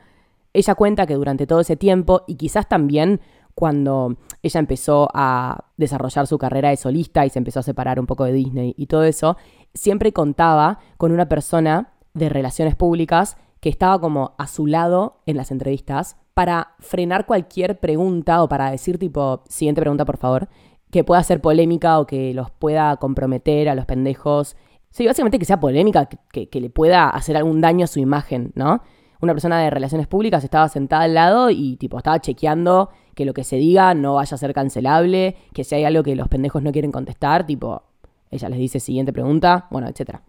ella 0.54 0.76
cuenta 0.76 1.06
que 1.06 1.16
durante 1.16 1.48
todo 1.48 1.60
ese 1.60 1.76
tiempo, 1.76 2.24
y 2.28 2.36
quizás 2.36 2.68
también 2.68 3.22
cuando 3.56 4.18
ella 4.42 4.60
empezó 4.60 5.10
a 5.14 5.66
desarrollar 5.78 6.28
su 6.28 6.38
carrera 6.38 6.70
de 6.70 6.78
solista 6.78 7.26
y 7.26 7.30
se 7.30 7.40
empezó 7.40 7.60
a 7.60 7.64
separar 7.64 8.00
un 8.00 8.08
poco 8.08 8.24
de 8.26 8.34
Disney 8.34 8.74
y 8.78 8.88
todo 8.88 9.04
eso, 9.04 9.38
siempre 9.74 10.12
contaba 10.12 10.80
con 10.98 11.12
una 11.12 11.30
persona 11.30 11.94
de 12.14 12.30
relaciones 12.30 12.76
públicas 12.76 13.38
que 13.64 13.70
estaba 13.70 13.98
como 13.98 14.36
a 14.38 14.48
su 14.48 14.68
lado 14.68 15.22
en 15.26 15.38
las 15.38 15.50
entrevistas 15.50 16.18
para 16.34 16.76
frenar 16.80 17.26
cualquier 17.26 17.80
pregunta 17.80 18.44
o 18.44 18.50
para 18.50 18.70
decir 18.70 18.98
tipo, 18.98 19.42
siguiente 19.48 19.80
pregunta 19.80 20.04
por 20.04 20.18
favor, 20.18 20.50
que 20.92 21.06
pueda 21.06 21.24
ser 21.24 21.40
polémica 21.40 21.98
o 21.98 22.06
que 22.06 22.34
los 22.34 22.52
pueda 22.52 22.98
comprometer 22.98 23.70
a 23.70 23.76
los 23.76 23.86
pendejos. 23.86 24.58
Sí, 24.90 25.08
básicamente 25.08 25.40
que 25.40 25.46
sea 25.46 25.62
polémica, 25.62 26.10
que, 26.34 26.50
le 26.60 26.70
pueda 26.70 27.08
hacer 27.08 27.38
algún 27.38 27.62
daño 27.62 27.86
a 27.86 27.88
su 27.88 28.02
imagen, 28.02 28.52
¿no? 28.54 28.82
Una 29.22 29.32
persona 29.32 29.58
de 29.62 29.70
relaciones 29.70 30.08
públicas 30.08 30.44
estaba 30.44 30.68
sentada 30.68 31.04
al 31.04 31.14
lado 31.14 31.50
y 31.50 31.78
tipo 31.78 31.98
estaba 31.98 32.20
chequeando 32.20 32.90
que 33.16 33.24
lo 33.24 33.34
que 33.34 33.46
se 33.46 33.56
diga 33.56 33.94
no 33.94 34.16
vaya 34.16 34.36
a 34.36 34.38
ser 34.38 34.54
cancelable, 34.54 35.38
que 35.54 35.64
si 35.64 35.76
hay 35.76 35.86
algo 35.86 36.04
que 36.04 36.18
los 36.18 36.28
pendejos 36.28 36.64
no 36.64 36.74
quieren 36.74 36.92
contestar, 36.92 37.46
tipo, 37.46 37.84
ella 38.30 38.50
les 38.50 38.60
dice 38.60 38.82
siguiente 38.82 39.14
pregunta, 39.14 39.68
bueno, 39.72 39.88
etc. 39.88 40.20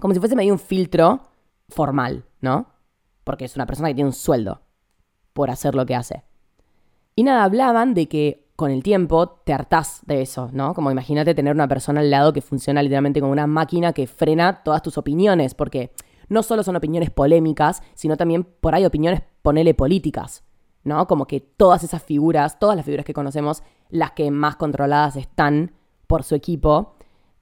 Como 0.00 0.14
si 0.14 0.20
fuese 0.20 0.34
medio 0.34 0.54
un 0.54 0.58
filtro 0.58 1.33
formal, 1.68 2.24
¿no? 2.40 2.68
Porque 3.24 3.44
es 3.44 3.56
una 3.56 3.66
persona 3.66 3.88
que 3.88 3.94
tiene 3.94 4.08
un 4.08 4.14
sueldo 4.14 4.62
por 5.32 5.50
hacer 5.50 5.74
lo 5.74 5.86
que 5.86 5.94
hace. 5.94 6.22
Y 7.16 7.22
nada, 7.22 7.44
hablaban 7.44 7.94
de 7.94 8.08
que 8.08 8.46
con 8.56 8.70
el 8.70 8.82
tiempo 8.82 9.40
te 9.44 9.52
hartás 9.52 10.00
de 10.06 10.22
eso, 10.22 10.50
¿no? 10.52 10.74
Como 10.74 10.90
imagínate 10.90 11.34
tener 11.34 11.54
una 11.54 11.68
persona 11.68 12.00
al 12.00 12.10
lado 12.10 12.32
que 12.32 12.40
funciona 12.40 12.82
literalmente 12.82 13.20
como 13.20 13.32
una 13.32 13.46
máquina 13.46 13.92
que 13.92 14.06
frena 14.06 14.62
todas 14.62 14.82
tus 14.82 14.98
opiniones, 14.98 15.54
porque 15.54 15.92
no 16.28 16.42
solo 16.42 16.62
son 16.62 16.76
opiniones 16.76 17.10
polémicas, 17.10 17.82
sino 17.94 18.16
también 18.16 18.44
por 18.44 18.74
ahí 18.74 18.84
opiniones, 18.84 19.22
ponele 19.42 19.74
políticas. 19.74 20.44
¿no? 20.84 21.06
Como 21.06 21.26
que 21.26 21.40
todas 21.40 21.82
esas 21.82 22.02
figuras, 22.02 22.58
todas 22.58 22.76
las 22.76 22.84
figuras 22.84 23.04
que 23.04 23.14
conocemos, 23.14 23.62
las 23.88 24.12
que 24.12 24.30
más 24.30 24.56
controladas 24.56 25.16
están 25.16 25.72
por 26.06 26.22
su 26.22 26.34
equipo, 26.34 26.94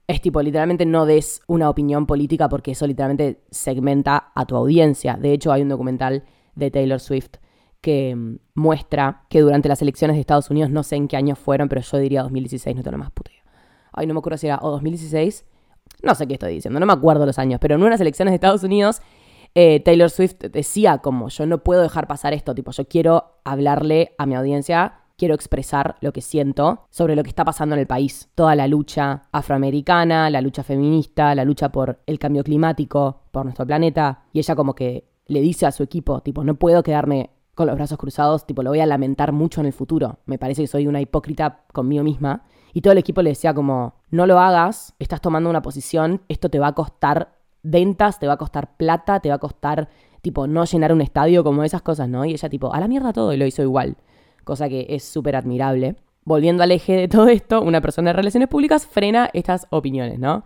es 0.07 0.21
tipo, 0.21 0.41
literalmente 0.41 0.85
no 0.85 1.05
des 1.05 1.41
una 1.47 1.69
opinión 1.69 2.05
política 2.05 2.49
porque 2.49 2.71
eso 2.71 2.85
literalmente 2.87 3.41
segmenta 3.51 4.31
a 4.35 4.45
tu 4.45 4.55
audiencia. 4.55 5.15
De 5.15 5.33
hecho, 5.33 5.51
hay 5.51 5.61
un 5.61 5.69
documental 5.69 6.23
de 6.55 6.71
Taylor 6.71 6.99
Swift 6.99 7.37
que 7.81 8.15
mm, 8.15 8.37
muestra 8.55 9.23
que 9.29 9.41
durante 9.41 9.69
las 9.69 9.81
elecciones 9.81 10.15
de 10.15 10.21
Estados 10.21 10.49
Unidos, 10.49 10.69
no 10.69 10.83
sé 10.83 10.95
en 10.95 11.07
qué 11.07 11.17
año 11.17 11.35
fueron, 11.35 11.69
pero 11.69 11.81
yo 11.81 11.97
diría 11.97 12.23
2016, 12.23 12.75
no 12.75 12.83
tengo 12.83 12.97
más 12.97 13.11
puta 13.11 13.31
Ay, 13.91 14.07
no 14.07 14.13
me 14.13 14.19
acuerdo 14.19 14.37
si 14.37 14.47
era 14.47 14.59
o 14.61 14.71
2016, 14.71 15.45
no 16.01 16.15
sé 16.15 16.27
qué 16.27 16.33
estoy 16.33 16.53
diciendo, 16.55 16.79
no 16.79 16.85
me 16.85 16.93
acuerdo 16.93 17.25
los 17.25 17.37
años, 17.37 17.59
pero 17.61 17.75
en 17.75 17.83
unas 17.83 18.01
elecciones 18.01 18.31
de 18.31 18.35
Estados 18.35 18.63
Unidos 18.63 19.01
eh, 19.55 19.81
Taylor 19.81 20.09
Swift 20.09 20.39
decía 20.51 20.97
como 20.97 21.29
yo 21.29 21.45
no 21.45 21.59
puedo 21.59 21.83
dejar 21.83 22.07
pasar 22.07 22.33
esto, 22.33 22.55
tipo 22.55 22.71
yo 22.71 22.87
quiero 22.87 23.39
hablarle 23.43 24.15
a 24.17 24.25
mi 24.25 24.35
audiencia, 24.35 25.01
quiero 25.23 25.35
expresar 25.35 25.95
lo 26.01 26.11
que 26.11 26.19
siento 26.19 26.81
sobre 26.89 27.15
lo 27.15 27.23
que 27.23 27.29
está 27.29 27.45
pasando 27.45 27.75
en 27.75 27.79
el 27.79 27.87
país. 27.87 28.27
Toda 28.35 28.57
la 28.57 28.67
lucha 28.67 29.21
afroamericana, 29.31 30.29
la 30.29 30.41
lucha 30.41 30.63
feminista, 30.63 31.33
la 31.33 31.45
lucha 31.45 31.71
por 31.71 32.01
el 32.07 32.19
cambio 32.19 32.43
climático, 32.43 33.21
por 33.31 33.45
nuestro 33.45 33.65
planeta. 33.65 34.25
Y 34.33 34.39
ella 34.39 34.53
como 34.53 34.75
que 34.75 35.07
le 35.27 35.39
dice 35.39 35.65
a 35.65 35.71
su 35.71 35.81
equipo, 35.81 36.19
tipo, 36.19 36.43
no 36.43 36.55
puedo 36.55 36.83
quedarme 36.83 37.29
con 37.55 37.67
los 37.67 37.75
brazos 37.77 37.97
cruzados, 37.97 38.45
tipo, 38.45 38.63
lo 38.63 38.71
voy 38.71 38.81
a 38.81 38.85
lamentar 38.85 39.31
mucho 39.31 39.61
en 39.61 39.67
el 39.67 39.71
futuro. 39.71 40.19
Me 40.25 40.37
parece 40.37 40.63
que 40.63 40.67
soy 40.67 40.87
una 40.87 40.99
hipócrita 40.99 41.63
conmigo 41.71 42.03
misma. 42.03 42.43
Y 42.73 42.81
todo 42.81 42.91
el 42.91 42.97
equipo 42.99 43.21
le 43.21 43.29
decía 43.29 43.53
como, 43.53 43.93
no 44.11 44.27
lo 44.27 44.41
hagas, 44.41 44.93
estás 44.99 45.21
tomando 45.21 45.49
una 45.49 45.61
posición, 45.61 46.19
esto 46.27 46.49
te 46.49 46.59
va 46.59 46.67
a 46.67 46.75
costar 46.75 47.37
ventas, 47.61 48.19
te 48.19 48.27
va 48.27 48.33
a 48.33 48.37
costar 48.37 48.75
plata, 48.75 49.21
te 49.21 49.29
va 49.29 49.35
a 49.35 49.39
costar, 49.39 49.87
tipo, 50.21 50.47
no 50.47 50.65
llenar 50.65 50.91
un 50.91 50.99
estadio, 50.99 51.45
como 51.45 51.63
esas 51.63 51.81
cosas, 51.81 52.09
¿no? 52.09 52.25
Y 52.25 52.33
ella, 52.33 52.49
tipo, 52.49 52.73
a 52.73 52.81
la 52.81 52.89
mierda 52.89 53.13
todo 53.13 53.31
y 53.31 53.37
lo 53.37 53.45
hizo 53.45 53.61
igual. 53.61 53.95
Cosa 54.43 54.69
que 54.69 54.85
es 54.89 55.03
súper 55.03 55.35
admirable. 55.35 55.95
Volviendo 56.25 56.63
al 56.63 56.71
eje 56.71 56.93
de 56.93 57.07
todo 57.07 57.27
esto, 57.27 57.61
una 57.61 57.81
persona 57.81 58.09
de 58.09 58.17
relaciones 58.17 58.49
públicas 58.49 58.85
frena 58.85 59.29
estas 59.33 59.67
opiniones, 59.69 60.19
¿no? 60.19 60.43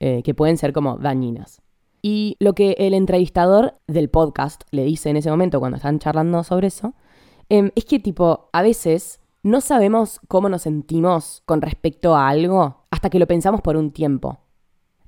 Eh, 0.00 0.22
que 0.22 0.34
pueden 0.34 0.56
ser 0.56 0.72
como 0.72 0.96
dañinas. 0.96 1.60
Y 2.02 2.36
lo 2.38 2.54
que 2.54 2.76
el 2.78 2.94
entrevistador 2.94 3.74
del 3.86 4.08
podcast 4.08 4.62
le 4.70 4.84
dice 4.84 5.10
en 5.10 5.16
ese 5.16 5.30
momento 5.30 5.58
cuando 5.58 5.76
están 5.76 5.98
charlando 5.98 6.44
sobre 6.44 6.68
eso, 6.68 6.94
em, 7.48 7.70
es 7.74 7.84
que 7.84 7.98
tipo, 7.98 8.48
a 8.52 8.62
veces 8.62 9.20
no 9.42 9.60
sabemos 9.60 10.20
cómo 10.28 10.48
nos 10.48 10.62
sentimos 10.62 11.42
con 11.46 11.62
respecto 11.62 12.14
a 12.14 12.28
algo 12.28 12.84
hasta 12.90 13.10
que 13.10 13.18
lo 13.18 13.26
pensamos 13.26 13.60
por 13.60 13.76
un 13.76 13.90
tiempo, 13.90 14.38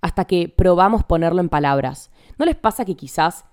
hasta 0.01 0.25
que 0.25 0.49
probamos 0.49 1.05
ponerlo 1.05 1.41
en 1.41 1.49
palabras. 1.49 2.11
¿No 2.39 2.45
les 2.45 2.57
pasa 2.57 2.85
que 2.85 2.97
quizás 2.97 3.45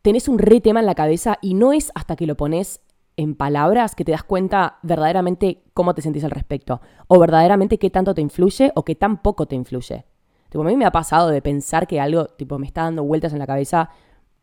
tenés 0.00 0.28
un 0.28 0.38
re 0.38 0.60
tema 0.60 0.80
en 0.80 0.86
la 0.86 0.94
cabeza 0.94 1.38
y 1.42 1.54
no 1.54 1.72
es 1.72 1.92
hasta 1.94 2.16
que 2.16 2.26
lo 2.26 2.36
pones 2.36 2.80
en 3.16 3.34
palabras 3.34 3.94
que 3.94 4.04
te 4.04 4.12
das 4.12 4.24
cuenta 4.24 4.78
verdaderamente 4.82 5.62
cómo 5.74 5.94
te 5.94 6.02
sentís 6.02 6.24
al 6.24 6.30
respecto? 6.30 6.80
O 7.08 7.18
verdaderamente 7.18 7.78
qué 7.78 7.90
tanto 7.90 8.14
te 8.14 8.20
influye 8.20 8.72
o 8.74 8.84
qué 8.84 8.94
tan 8.94 9.22
poco 9.22 9.46
te 9.46 9.54
influye. 9.54 10.04
Tipo, 10.48 10.62
a 10.62 10.66
mí 10.66 10.76
me 10.76 10.84
ha 10.84 10.92
pasado 10.92 11.28
de 11.28 11.40
pensar 11.40 11.86
que 11.86 12.00
algo, 12.00 12.26
tipo, 12.26 12.58
me 12.58 12.66
está 12.66 12.82
dando 12.82 13.04
vueltas 13.04 13.32
en 13.32 13.38
la 13.38 13.46
cabeza 13.46 13.90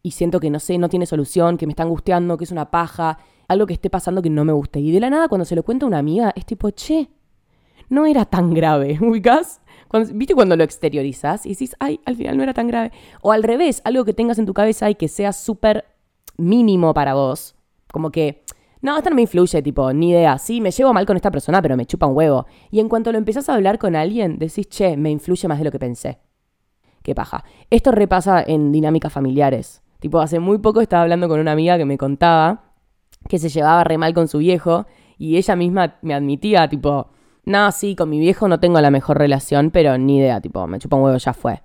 y 0.02 0.12
siento 0.12 0.40
que 0.40 0.50
no 0.50 0.60
sé, 0.60 0.78
no 0.78 0.90
tiene 0.90 1.06
solución, 1.06 1.58
que 1.58 1.68
me 1.68 1.74
está 1.74 1.84
angustiando, 1.84 2.38
que 2.38 2.46
es 2.46 2.52
una 2.52 2.72
paja, 2.72 3.20
algo 3.48 3.68
que 3.68 3.74
esté 3.74 3.90
pasando 3.90 4.22
que 4.22 4.30
no 4.30 4.46
me 4.46 4.54
guste. 4.54 4.80
Y 4.80 4.92
de 4.92 5.00
la 5.00 5.10
nada, 5.10 5.28
cuando 5.28 5.46
se 5.46 5.56
lo 5.56 5.64
cuenta 5.64 5.86
a 5.86 5.88
una 5.88 6.00
amiga, 6.00 6.34
es 6.36 6.46
tipo, 6.46 6.70
che, 6.72 7.10
no 7.90 8.06
era 8.06 8.26
tan 8.26 8.54
grave, 8.54 8.98
¿ubicás? 9.02 9.62
¿Viste 10.14 10.36
cuando 10.36 10.56
lo 10.56 10.64
exteriorizas 10.64 11.46
y 11.46 11.50
decís, 11.50 11.76
ay, 11.80 12.00
al 12.06 12.16
final 12.16 12.38
no 12.38 12.44
era 12.44 12.54
tan 12.54 12.68
grave? 12.68 12.92
O 13.22 13.32
al 13.32 13.44
revés, 13.44 13.82
algo 13.84 14.06
que 14.06 14.14
tengas 14.14 14.38
en 14.38 14.46
tu 14.46 14.54
cabeza 14.54 14.90
y 14.90 14.96
que 14.96 15.08
sea 15.08 15.34
súper 15.34 15.86
mínimo 16.38 16.94
para 16.94 17.16
vos. 17.16 17.56
Como 17.92 18.12
que, 18.12 18.44
no, 18.82 18.98
esto 18.98 19.10
no 19.10 19.16
me 19.16 19.24
influye, 19.24 19.62
tipo, 19.62 19.92
ni 19.92 20.12
idea. 20.12 20.38
Sí, 20.38 20.62
me 20.62 20.72
llevo 20.72 20.94
mal 20.94 21.06
con 21.06 21.18
esta 21.18 21.32
persona, 21.32 21.62
pero 21.62 21.76
me 21.76 21.86
chupa 21.86 22.06
un 22.06 22.16
huevo. 22.16 22.46
Y 22.72 22.80
en 22.80 22.88
cuanto 22.88 23.12
lo 23.12 23.18
empezás 23.18 23.50
a 23.50 23.56
hablar 23.56 23.78
con 23.78 23.96
alguien, 23.96 24.40
decís, 24.40 24.70
che, 24.70 24.96
me 24.96 25.12
influye 25.12 25.48
más 25.48 25.58
de 25.58 25.66
lo 25.66 25.72
que 25.72 25.80
pensé. 25.80 26.20
Qué 27.04 27.14
paja. 27.14 27.44
Esto 27.70 27.92
repasa 27.92 28.42
en 28.46 28.72
dinámicas 28.72 29.12
familiares. 29.12 29.82
Tipo, 30.00 30.22
hace 30.22 30.40
muy 30.40 30.60
poco 30.60 30.80
estaba 30.80 31.04
hablando 31.04 31.28
con 31.28 31.40
una 31.40 31.52
amiga 31.52 31.78
que 31.78 31.86
me 31.86 31.98
contaba 31.98 32.70
que 33.28 33.38
se 33.38 33.50
llevaba 33.50 33.84
re 33.84 33.98
mal 33.98 34.14
con 34.14 34.30
su 34.30 34.38
viejo 34.38 34.86
y 35.18 35.36
ella 35.36 35.56
misma 35.58 35.98
me 36.02 36.14
admitía, 36.14 36.70
tipo, 36.70 37.10
no, 37.44 37.72
sí, 37.74 37.96
con 37.96 38.10
mi 38.10 38.20
viejo 38.20 38.48
no 38.48 38.62
tengo 38.62 38.80
la 38.80 38.92
mejor 38.92 39.18
relación, 39.18 39.72
pero 39.72 39.98
ni 39.98 40.20
idea, 40.20 40.40
tipo, 40.40 40.66
me 40.68 40.80
chupa 40.80 40.96
un 40.96 41.04
huevo, 41.04 41.18
ya 41.18 41.34
fue. 41.34 41.62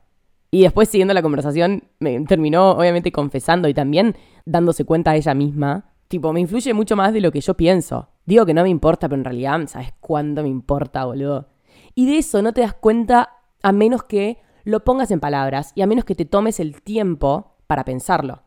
Y 0.50 0.62
después, 0.62 0.88
siguiendo 0.88 1.14
la 1.14 1.22
conversación, 1.22 1.84
me 2.00 2.20
terminó 2.26 2.72
obviamente 2.72 3.12
confesando 3.12 3.68
y 3.68 3.74
también 3.74 4.16
dándose 4.44 4.84
cuenta 4.84 5.14
ella 5.14 5.34
misma 5.34 5.93
Tipo, 6.08 6.32
me 6.32 6.40
influye 6.40 6.74
mucho 6.74 6.96
más 6.96 7.12
de 7.12 7.20
lo 7.20 7.32
que 7.32 7.40
yo 7.40 7.54
pienso. 7.54 8.08
Digo 8.26 8.46
que 8.46 8.54
no 8.54 8.62
me 8.62 8.68
importa, 8.68 9.08
pero 9.08 9.20
en 9.20 9.24
realidad, 9.24 9.60
¿sabes 9.66 9.92
cuándo 10.00 10.42
me 10.42 10.48
importa, 10.48 11.04
boludo? 11.04 11.48
Y 11.94 12.06
de 12.06 12.18
eso 12.18 12.42
no 12.42 12.52
te 12.52 12.60
das 12.60 12.74
cuenta 12.74 13.38
a 13.62 13.72
menos 13.72 14.02
que 14.04 14.38
lo 14.64 14.84
pongas 14.84 15.10
en 15.10 15.20
palabras 15.20 15.72
y 15.74 15.82
a 15.82 15.86
menos 15.86 16.04
que 16.04 16.14
te 16.14 16.24
tomes 16.24 16.60
el 16.60 16.82
tiempo 16.82 17.56
para 17.66 17.84
pensarlo. 17.84 18.42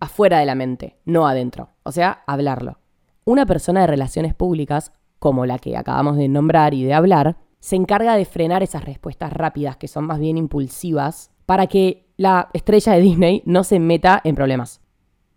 Afuera 0.00 0.38
de 0.38 0.46
la 0.46 0.54
mente, 0.54 0.98
no 1.04 1.26
adentro. 1.26 1.70
O 1.82 1.92
sea, 1.92 2.22
hablarlo. 2.26 2.78
Una 3.24 3.46
persona 3.46 3.82
de 3.82 3.86
relaciones 3.86 4.34
públicas, 4.34 4.92
como 5.18 5.46
la 5.46 5.58
que 5.58 5.76
acabamos 5.76 6.16
de 6.16 6.28
nombrar 6.28 6.74
y 6.74 6.84
de 6.84 6.94
hablar, 6.94 7.36
se 7.60 7.76
encarga 7.76 8.16
de 8.16 8.26
frenar 8.26 8.62
esas 8.62 8.84
respuestas 8.84 9.32
rápidas 9.32 9.78
que 9.78 9.88
son 9.88 10.04
más 10.04 10.18
bien 10.18 10.36
impulsivas 10.36 11.30
para 11.46 11.66
que 11.66 12.06
la 12.16 12.50
estrella 12.52 12.92
de 12.92 13.00
Disney 13.00 13.42
no 13.46 13.64
se 13.64 13.80
meta 13.80 14.20
en 14.24 14.34
problemas. 14.34 14.82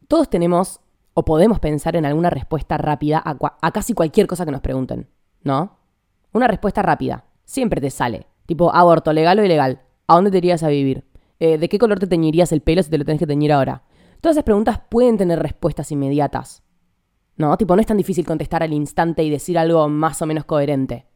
Todos 0.08 0.30
tenemos 0.30 0.82
o 1.20 1.26
podemos 1.26 1.60
pensar 1.60 1.96
en 1.96 2.06
alguna 2.06 2.30
respuesta 2.30 2.78
rápida 2.78 3.24
a, 3.26 3.72
casi 3.72 3.96
cualquier 3.96 4.28
cosa 4.28 4.46
que 4.46 4.52
nos 4.52 4.62
pregunten, 4.62 5.10
¿no? 5.42 5.76
Una 6.32 6.48
respuesta 6.48 6.84
rápida, 6.84 7.26
siempre 7.44 7.82
te 7.82 7.90
sale. 7.90 8.28
Tipo, 8.46 8.72
aborto, 8.72 9.12
legal 9.12 9.40
o 9.40 9.44
ilegal. 9.44 9.82
¿A 10.06 10.14
dónde 10.14 10.30
te 10.30 10.38
irías 10.38 10.62
a 10.62 10.68
vivir? 10.68 11.06
Eh, 11.40 11.58
¿De 11.58 11.70
qué 11.70 11.80
color 11.80 11.98
te 11.98 12.06
teñirías 12.06 12.52
el 12.52 12.62
pelo 12.62 12.84
si 12.84 12.92
te 12.92 13.00
lo 13.00 13.04
tenés 13.04 13.18
que 13.18 13.26
teñir 13.26 13.52
ahora? 13.52 13.82
Todas 14.22 14.36
esas 14.36 14.44
preguntas 14.44 14.80
pueden 14.90 15.18
tener 15.18 15.40
respuestas 15.40 15.92
inmediatas. 15.92 16.62
¿No? 17.36 17.58
Tipo, 17.58 17.76
no 17.76 17.82
es 17.82 17.88
tan 17.88 17.98
difícil 17.98 18.24
contestar 18.24 18.62
al 18.62 18.74
instante 18.74 19.24
y 19.24 19.32
decir 19.32 19.58
algo 19.58 19.90
más 19.90 20.22
o 20.22 20.28
menos 20.28 20.46
coherente. 20.46 21.08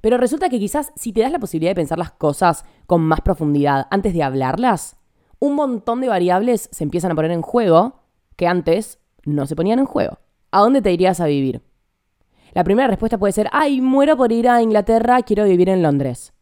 Pero 0.00 0.16
resulta 0.16 0.48
que 0.48 0.60
quizás 0.60 0.92
si 0.94 1.12
te 1.12 1.22
das 1.22 1.32
la 1.32 1.40
posibilidad 1.40 1.72
de 1.72 1.80
pensar 1.80 1.98
las 1.98 2.12
cosas 2.12 2.64
con 2.86 3.00
más 3.00 3.22
profundidad 3.22 3.88
antes 3.90 4.14
de 4.14 4.22
hablarlas, 4.22 4.96
un 5.40 5.56
montón 5.56 6.00
de 6.00 6.08
variables 6.08 6.68
se 6.70 6.84
empiezan 6.84 7.10
a 7.10 7.14
poner 7.16 7.32
en 7.32 7.42
juego 7.42 8.04
que 8.36 8.46
antes 8.46 9.00
no 9.28 9.46
se 9.46 9.56
ponían 9.56 9.78
en 9.78 9.86
juego. 9.86 10.18
¿A 10.50 10.60
dónde 10.60 10.82
te 10.82 10.92
irías 10.92 11.20
a 11.20 11.26
vivir? 11.26 11.62
La 12.54 12.64
primera 12.64 12.88
respuesta 12.88 13.18
puede 13.18 13.32
ser, 13.32 13.48
ay, 13.52 13.80
muero 13.80 14.16
por 14.16 14.32
ir 14.32 14.48
a 14.48 14.62
Inglaterra, 14.62 15.22
quiero 15.22 15.44
vivir 15.44 15.68
en 15.68 15.82
Londres. 15.82 16.32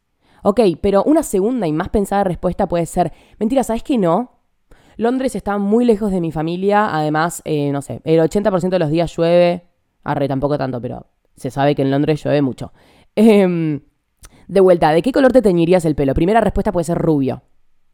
Ok, 0.43 0.61
pero 0.81 1.03
una 1.05 1.23
segunda 1.23 1.67
y 1.67 1.73
más 1.73 1.89
pensada 1.89 2.25
respuesta 2.25 2.69
puede 2.69 2.87
ser, 2.87 3.13
mentira, 3.39 3.65
¿sabes 3.65 3.83
qué 3.83 3.99
no? 3.99 4.37
Londres 4.97 5.35
está 5.35 5.59
muy 5.59 5.85
lejos 5.85 6.11
de 6.11 6.21
mi 6.21 6.33
familia, 6.33 6.95
además, 6.95 7.43
eh, 7.45 7.71
no 7.73 7.83
sé, 7.83 8.01
el 8.05 8.21
80% 8.21 8.71
de 8.71 8.79
los 8.79 8.91
días 8.91 9.15
llueve, 9.15 9.67
arre, 10.05 10.29
tampoco 10.29 10.57
tanto, 10.57 10.81
pero 10.81 11.07
se 11.35 11.51
sabe 11.51 11.75
que 11.75 11.83
en 11.83 11.91
Londres 11.91 12.23
llueve 12.23 12.41
mucho. 12.43 12.73
Em, 13.15 13.81
de 14.47 14.61
vuelta, 14.61 14.93
¿de 14.93 15.03
qué 15.03 15.13
color 15.13 15.33
te 15.33 15.43
teñirías 15.43 15.85
el 15.85 15.97
pelo? 15.97 16.15
Primera 16.15 16.41
respuesta 16.41 16.73
puede 16.73 16.85
ser 16.85 16.99
rubio. 16.99 17.43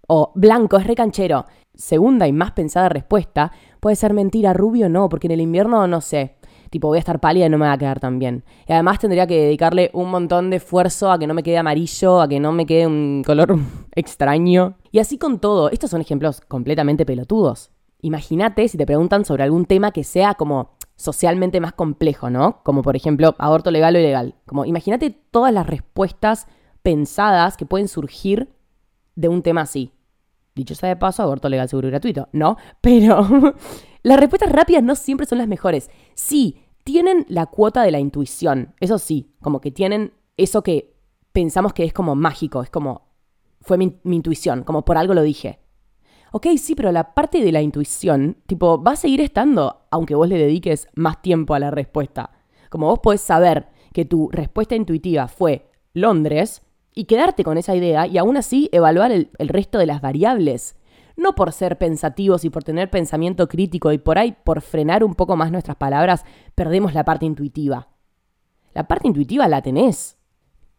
O 0.06 0.32
blanco, 0.34 0.76
es 0.76 0.87
recanchero. 0.87 1.46
Segunda 1.75 2.28
y 2.28 2.32
más 2.32 2.52
pensada 2.52 2.88
respuesta 2.88 3.52
puede 3.83 3.97
ser 3.97 4.15
mentira, 4.15 4.53
rubio 4.53 4.89
no, 4.89 5.09
porque 5.09 5.27
en 5.27 5.33
el 5.33 5.41
invierno 5.41 5.89
no 5.89 6.01
sé. 6.01 6.37
Tipo, 6.71 6.87
voy 6.87 6.99
a 6.99 7.01
estar 7.01 7.19
pálida 7.19 7.47
y 7.47 7.49
no 7.51 7.59
me 7.59 7.67
va 7.67 7.73
a 7.73 7.79
quedar 7.79 7.99
tan 7.99 8.21
bien. 8.21 8.45
Y 8.69 8.73
además 8.73 9.01
tendría 9.01 9.27
que 9.27 9.43
dedicarle 9.43 9.91
un 9.93 10.09
montón 10.09 10.51
de 10.51 10.57
esfuerzo 10.57 11.11
a 11.11 11.19
que 11.19 11.27
no 11.27 11.35
me 11.35 11.43
quede 11.43 11.59
amarillo, 11.59 12.21
a 12.21 12.29
que 12.29 12.39
no 12.39 12.53
me 12.53 12.65
quede 12.65 12.87
un 12.87 13.25
color 13.27 13.59
extraño. 13.97 14.77
Y 14.93 15.01
así 15.01 15.19
con 15.19 15.41
todo. 15.41 15.69
Estos 15.69 15.91
son 15.91 16.01
ejemplos 16.01 16.41
completamente 16.41 17.05
pelotudos. 17.05 17.73
Imagínate 18.01 18.69
si 18.69 18.79
te 18.79 18.87
preguntan 18.87 19.25
sobre 19.25 19.43
algún 19.43 19.67
tema 19.67 19.91
que 19.91 20.05
sea 20.05 20.35
como 20.35 20.71
socialmente 20.95 21.61
más 21.61 21.73
complejo, 21.73 22.31
¿no? 22.31 22.62
Como 22.62 22.83
por 22.83 22.95
ejemplo, 22.95 23.35
aborto 23.39 23.73
legal 23.73 23.97
o 23.97 23.99
ilegal. 23.99 24.37
Como 24.47 24.65
imagínate 24.65 25.11
todas 25.11 25.53
las 25.53 25.67
respuestas 25.67 26.47
pensadas 26.85 27.57
que 27.57 27.67
pueden 27.67 27.89
surgir 27.89 28.49
de 29.17 29.27
un 29.27 29.43
tema 29.43 29.62
así. 29.62 29.93
Dicho 30.54 30.75
sea 30.75 30.90
de 30.90 30.97
paso, 30.97 31.23
aborto 31.23 31.49
legal, 31.49 31.68
seguro 31.68 31.88
y 31.88 31.90
gratuito. 31.90 32.28
No, 32.32 32.56
pero 32.80 33.26
las 34.02 34.21
respuestas 34.21 34.52
rápidas 34.52 34.82
no 34.82 34.94
siempre 34.94 35.26
son 35.26 35.38
las 35.38 35.49
mejores. 35.49 35.90
Sí, 36.14 36.62
tienen 36.85 37.25
la 37.28 37.47
cuota 37.47 37.82
de 37.82 37.90
la 37.90 38.00
intuición. 38.00 38.75
Eso 38.80 38.99
sí, 38.99 39.32
como 39.40 39.61
que 39.61 39.71
tienen 39.71 40.12
eso 40.37 40.62
que 40.62 40.94
pensamos 41.32 41.73
que 41.73 41.85
es 41.85 41.92
como 41.92 42.14
mágico, 42.14 42.62
es 42.62 42.71
como 42.71 43.12
fue 43.61 43.78
mi, 43.78 43.99
mi, 44.02 44.16
intuición, 44.16 44.64
como 44.64 44.85
por 44.85 44.99
algo 44.99 45.14
lo 45.14 45.23
dije. 45.23 45.61
Ok, 46.32 46.47
sí, 46.59 46.75
pero 46.75 46.90
la 46.92 47.14
parte 47.14 47.42
de 47.42 47.52
la 47.52 47.62
intuición, 47.62 48.38
tipo, 48.47 48.82
va 48.82 48.92
a 48.92 48.97
seguir 48.97 49.21
estando, 49.21 49.82
aunque 49.90 50.14
vos 50.14 50.28
le 50.28 50.38
dediques 50.38 50.88
más 50.94 51.23
tiempo 51.23 51.54
a 51.54 51.59
la 51.59 51.71
respuesta. 51.71 52.30
Como 52.71 52.87
vos 52.87 53.00
podés 53.00 53.21
saber 53.21 53.68
que 53.92 54.04
tu 54.04 54.30
respuesta 54.32 54.75
intuitiva 54.75 55.28
fue 55.28 55.71
Londres, 55.92 56.62
y 56.94 57.04
quedarte 57.04 57.44
con 57.44 57.58
esa 57.58 57.75
idea 57.75 58.06
y 58.06 58.18
aún 58.18 58.37
así 58.37 58.68
evaluar 58.72 59.12
el, 59.12 59.30
resto 59.38 59.78
de 59.78 59.87
las 59.87 60.00
variables. 60.00 60.76
No 61.16 61.34
por 61.34 61.52
ser 61.52 61.78
pensativos 61.78 62.44
y 62.44 62.50
por 62.50 62.64
tener 62.64 62.90
pensamiento 62.90 63.49
crítico 63.49 63.92
y 63.92 63.99
por 63.99 64.18
ahí 64.18 64.37
por 64.44 64.62
frenar 64.62 65.04
un 65.04 65.14
poco 65.14 65.37
más 65.37 65.52
nuestras 65.52 65.76
palabras, 65.76 66.25
perdemos 66.54 66.94
la 66.94 67.04
parte 67.04 67.26
intuitiva. 67.26 67.88
La 68.75 68.88
parte 68.88 69.08
intuitiva 69.08 69.46
la 69.49 69.61
tenés. 69.61 70.16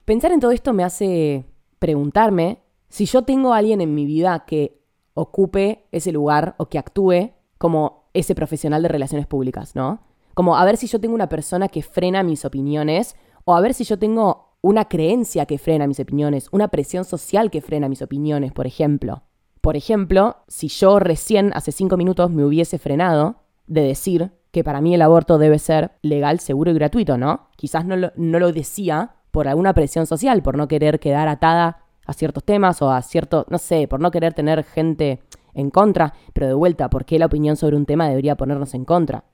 Pensar 0.06 0.32
en 0.32 0.40
todo 0.40 0.52
esto 0.52 0.74
me 0.74 0.84
hace 0.84 1.46
preguntarme 1.80 2.64
si 2.90 3.06
yo 3.06 3.24
tengo 3.24 3.54
a 3.54 3.58
alguien 3.58 3.82
en 3.82 3.94
mi 3.94 4.06
vida 4.06 4.46
que 4.46 4.82
ocupe 5.14 5.88
ese 5.92 6.12
lugar 6.12 6.56
o 6.58 6.68
que 6.68 6.80
actúe 6.80 7.32
como 7.58 8.10
ese 8.14 8.36
profesional 8.36 8.82
de 8.82 8.90
relaciones 8.90 9.28
públicas, 9.28 9.76
¿no? 9.76 10.02
Como 10.34 10.58
a 10.58 10.66
ver 10.66 10.78
si 10.78 10.88
yo 10.88 11.00
tengo 11.00 11.16
una 11.16 11.30
persona 11.30 11.68
que 11.68 11.84
frena 11.84 12.24
mis 12.24 12.46
opiniones 12.46 13.16
o 13.46 13.56
a 13.56 13.62
ver 13.62 13.74
si 13.74 13.84
yo 13.84 14.00
tengo 14.00 14.53
una 14.64 14.86
creencia 14.86 15.46
que 15.46 15.58
frena 15.58 15.88
mis 15.88 16.00
opiniones, 16.00 16.48
una 16.52 16.70
presión 16.70 17.04
social 17.04 17.52
que 17.52 17.62
frena 17.62 17.90
mis 17.90 18.02
opiniones, 18.02 18.54
por 18.54 18.66
ejemplo. 18.66 19.24
Por 19.60 19.76
ejemplo, 19.76 20.38
si 20.48 20.70
yo 20.70 21.00
recién 21.00 21.52
hace 21.54 21.74
cinco 21.74 21.98
minutos 21.98 22.32
me 22.32 22.46
hubiese 22.46 22.80
frenado 22.80 23.44
de 23.68 23.82
decir 23.82 24.32
que 24.52 24.64
para 24.64 24.80
mí 24.80 24.96
el 24.96 25.02
aborto 25.02 25.38
debe 25.38 25.60
ser 25.60 25.92
legal, 26.02 26.40
seguro 26.40 26.72
y 26.72 26.76
gratuito, 26.76 27.18
¿no? 27.18 27.50
Quizás 27.58 27.86
no 27.86 27.98
lo, 27.98 28.52
decía 28.54 29.16
por 29.32 29.50
alguna 29.50 29.74
presión 29.74 30.08
social, 30.08 30.42
por 30.42 30.56
no 30.56 30.70
querer 30.70 31.02
quedar 31.02 31.28
atada 31.28 31.84
a 32.06 32.14
ciertos 32.14 32.46
temas 32.46 32.82
o 32.82 32.90
a 32.90 33.02
cierto, 33.02 33.46
no 33.50 33.58
sé, 33.58 33.90
por 33.90 34.00
no 34.00 34.12
querer 34.12 34.34
tener 34.34 34.64
gente 34.64 35.22
en 35.54 35.72
contra, 35.72 36.14
pero 36.32 36.48
de 36.48 36.54
vuelta, 36.54 36.90
¿por 36.90 37.04
qué 37.04 37.20
la 37.20 37.26
opinión 37.26 37.58
sobre 37.58 37.76
un 37.76 37.86
tema 37.86 38.08
debería 38.08 38.38
ponernos 38.38 38.74
en 38.76 38.86
contra? 38.86 39.26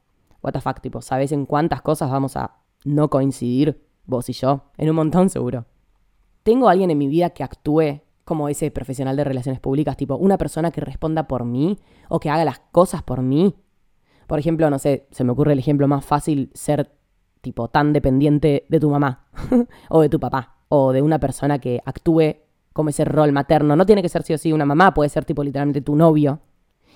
What 0.42 0.54
the 0.54 0.62
fuck, 0.62 0.82
tipo, 0.82 1.04
¿sabes 1.04 1.32
en 1.32 1.46
cuántas 1.46 1.84
cosas 1.84 2.10
vamos 2.10 2.36
a 2.36 2.56
no 2.84 3.12
coincidir 3.12 3.89
vos 4.10 4.30
y 4.30 4.34
yo? 4.34 4.64
En 4.78 4.90
un 4.90 4.96
montón 4.96 5.30
seguro. 5.30 5.66
¿Tengo 6.44 6.70
alguien 6.70 6.92
en 6.92 6.98
mi 6.98 7.08
vida 7.08 7.30
que 7.30 7.44
actúe 7.44 8.02
como 8.26 8.50
ese 8.50 8.72
profesional 8.72 9.16
de 9.16 9.24
relaciones 9.24 9.60
públicas, 9.60 9.98
tipo 9.98 10.16
una 10.16 10.38
persona 10.38 10.72
que 10.72 10.82
responda 10.82 11.28
por 11.28 11.46
mí 11.46 11.80
o 12.10 12.20
que 12.20 12.30
haga 12.30 12.46
las 12.46 12.60
cosas 12.72 13.04
por 13.04 13.22
mí? 13.22 13.56
Por 14.28 14.40
ejemplo, 14.40 14.70
no 14.70 14.80
sé, 14.80 15.08
se 15.12 15.24
me 15.24 15.32
ocurre 15.32 15.54
el 15.54 15.60
ejemplo 15.60 15.88
más 15.88 16.06
fácil, 16.06 16.52
ser 16.54 16.92
tipo 17.42 17.70
tan 17.70 17.94
dependiente 17.94 18.66
de 18.70 18.80
tu 18.80 18.90
mamá 18.90 19.28
o 19.90 20.02
de 20.02 20.10
tu 20.10 20.20
papá 20.20 20.58
o 20.70 20.92
de 20.92 21.02
una 21.02 21.20
persona 21.20 21.60
que 21.60 21.82
actúe 21.86 22.36
como 22.74 22.90
ese 22.90 23.06
rol 23.06 23.32
materno. 23.32 23.76
No 23.76 23.86
tiene 23.86 24.02
que 24.02 24.10
ser 24.10 24.24
sí 24.24 24.34
o 24.34 24.38
sí 24.38 24.54
una 24.54 24.66
mamá, 24.66 24.94
puede 24.94 25.10
ser 25.10 25.26
tipo 25.26 25.44
literalmente 25.44 25.82
tu 25.82 25.96
novio. 25.96 26.40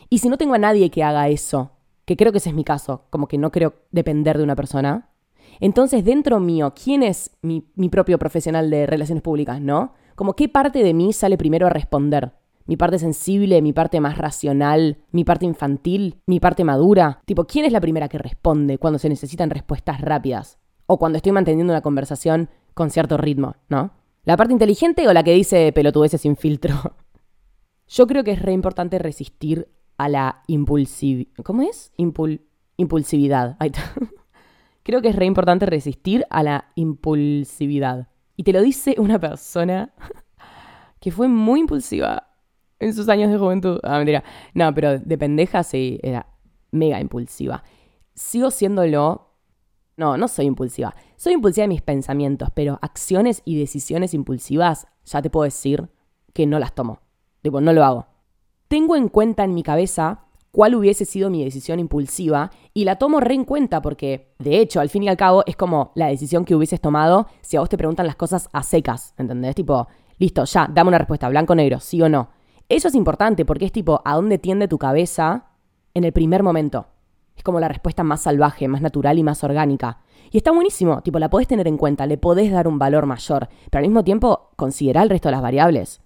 Y 0.09 0.19
si 0.19 0.29
no 0.29 0.37
tengo 0.37 0.53
a 0.53 0.59
nadie 0.59 0.91
que 0.91 1.03
haga 1.03 1.27
eso, 1.27 1.71
que 2.05 2.15
creo 2.15 2.31
que 2.31 2.37
ese 2.37 2.49
es 2.49 2.55
mi 2.55 2.63
caso, 2.63 3.05
como 3.09 3.27
que 3.27 3.37
no 3.37 3.51
creo 3.51 3.73
depender 3.91 4.37
de 4.37 4.43
una 4.43 4.55
persona, 4.55 5.09
entonces 5.59 6.03
dentro 6.05 6.39
mío, 6.39 6.73
¿quién 6.81 7.03
es 7.03 7.31
mi, 7.41 7.65
mi 7.75 7.89
propio 7.89 8.17
profesional 8.17 8.69
de 8.69 8.85
relaciones 8.85 9.21
públicas, 9.21 9.61
no? 9.61 9.93
Como 10.15 10.35
qué 10.35 10.49
parte 10.49 10.83
de 10.83 10.93
mí 10.93 11.13
sale 11.13 11.37
primero 11.37 11.67
a 11.67 11.69
responder 11.69 12.33
mi 12.65 12.77
parte 12.77 12.99
sensible, 12.99 13.61
mi 13.61 13.73
parte 13.73 13.99
más 13.99 14.17
racional, 14.17 14.97
mi 15.11 15.23
parte 15.23 15.45
infantil, 15.45 16.21
mi 16.25 16.39
parte 16.39 16.63
madura. 16.63 17.21
Tipo, 17.25 17.45
¿quién 17.45 17.65
es 17.65 17.73
la 17.73 17.81
primera 17.81 18.07
que 18.07 18.17
responde 18.17 18.77
cuando 18.77 18.99
se 18.99 19.09
necesitan 19.09 19.49
respuestas 19.49 20.01
rápidas? 20.01 20.59
O 20.85 20.97
cuando 20.97 21.17
estoy 21.17 21.31
manteniendo 21.31 21.73
una 21.73 21.81
conversación 21.81 22.49
con 22.73 22.89
cierto 22.89 23.17
ritmo, 23.17 23.55
¿no? 23.69 23.91
¿La 24.23 24.37
parte 24.37 24.53
inteligente 24.53 25.07
o 25.07 25.13
la 25.13 25.23
que 25.23 25.33
dice 25.33 25.71
pelotudeces 25.73 26.21
sin 26.21 26.37
filtro? 26.37 26.75
Yo 27.87 28.07
creo 28.07 28.23
que 28.23 28.31
es 28.31 28.41
re 28.41 28.53
importante 28.53 28.97
resistir 28.97 29.67
a 29.97 30.07
la 30.07 30.43
impulsividad. 30.47 31.31
¿Cómo 31.43 31.61
es? 31.63 31.91
impulsividad. 32.77 33.57
creo 34.83 35.01
que 35.01 35.09
es 35.09 35.15
re 35.15 35.25
importante 35.25 35.65
resistir 35.65 36.25
a 36.29 36.43
la 36.43 36.71
impulsividad. 36.75 38.09
Y 38.35 38.43
te 38.43 38.53
lo 38.53 38.61
dice 38.61 38.95
una 38.97 39.19
persona 39.19 39.93
que 40.99 41.11
fue 41.11 41.27
muy 41.27 41.61
impulsiva 41.61 42.27
en 42.79 42.93
sus 42.93 43.09
años 43.09 43.31
de 43.31 43.37
juventud. 43.37 43.79
Ah, 43.83 43.97
mentira. 43.97 44.23
No, 44.53 44.73
pero 44.73 44.99
de 44.99 45.17
pendeja 45.17 45.63
sí, 45.63 45.99
era 46.03 46.27
mega 46.71 46.99
impulsiva. 46.99 47.63
Sigo 48.13 48.51
siéndolo. 48.51 49.29
No, 49.95 50.17
no 50.17 50.27
soy 50.27 50.45
impulsiva. 50.45 50.95
Soy 51.15 51.33
impulsiva 51.33 51.65
en 51.65 51.69
mis 51.69 51.81
pensamientos, 51.81 52.49
pero 52.53 52.79
acciones 52.81 53.41
y 53.45 53.59
decisiones 53.59 54.13
impulsivas, 54.13 54.87
ya 55.05 55.21
te 55.21 55.29
puedo 55.29 55.43
decir 55.43 55.89
que 56.33 56.47
no 56.47 56.57
las 56.59 56.73
tomo. 56.73 56.99
Tipo, 57.41 57.61
no 57.61 57.73
lo 57.73 57.83
hago. 57.83 58.07
Tengo 58.67 58.95
en 58.95 59.07
cuenta 59.07 59.43
en 59.43 59.53
mi 59.53 59.61
cabeza 59.61 60.25
cuál 60.53 60.75
hubiese 60.75 61.03
sido 61.03 61.31
mi 61.31 61.43
decisión 61.43 61.79
impulsiva 61.79 62.51
y 62.75 62.85
la 62.85 62.97
tomo 62.97 63.19
re 63.19 63.33
en 63.33 63.43
cuenta 63.43 63.81
porque, 63.81 64.35
de 64.37 64.59
hecho, 64.59 64.81
al 64.81 64.89
fin 64.89 65.01
y 65.01 65.09
al 65.09 65.17
cabo, 65.17 65.43
es 65.47 65.55
como 65.55 65.91
la 65.95 66.07
decisión 66.07 66.45
que 66.45 66.53
hubieses 66.53 66.79
tomado 66.79 67.25
si 67.41 67.57
a 67.57 67.59
vos 67.59 67.69
te 67.69 67.77
preguntan 67.77 68.05
las 68.05 68.15
cosas 68.15 68.49
a 68.53 68.61
secas, 68.61 69.15
¿entendés? 69.17 69.55
Tipo, 69.55 69.87
listo, 70.19 70.45
ya, 70.45 70.69
dame 70.71 70.89
una 70.89 70.99
respuesta, 70.99 71.27
blanco-negro, 71.27 71.79
sí 71.79 71.99
o 72.03 72.07
no. 72.07 72.29
Eso 72.69 72.87
es 72.87 72.93
importante 72.93 73.45
porque 73.45 73.65
es 73.65 73.71
tipo, 73.71 74.03
¿a 74.05 74.13
dónde 74.13 74.37
tiende 74.37 74.67
tu 74.67 74.77
cabeza 74.77 75.47
en 75.95 76.03
el 76.03 76.13
primer 76.13 76.43
momento? 76.43 76.85
Es 77.35 77.41
como 77.41 77.59
la 77.59 77.67
respuesta 77.67 78.03
más 78.03 78.21
salvaje, 78.21 78.67
más 78.67 78.81
natural 78.81 79.17
y 79.17 79.23
más 79.23 79.43
orgánica. 79.43 80.01
Y 80.29 80.37
está 80.37 80.51
buenísimo, 80.51 81.01
tipo, 81.01 81.17
la 81.17 81.31
podés 81.31 81.47
tener 81.47 81.67
en 81.67 81.77
cuenta, 81.77 82.05
le 82.05 82.19
podés 82.19 82.51
dar 82.51 82.67
un 82.67 82.77
valor 82.77 83.07
mayor, 83.07 83.49
pero 83.71 83.79
al 83.79 83.89
mismo 83.89 84.03
tiempo 84.03 84.51
considerar 84.55 85.05
el 85.05 85.09
resto 85.09 85.29
de 85.29 85.31
las 85.31 85.41
variables. 85.41 86.02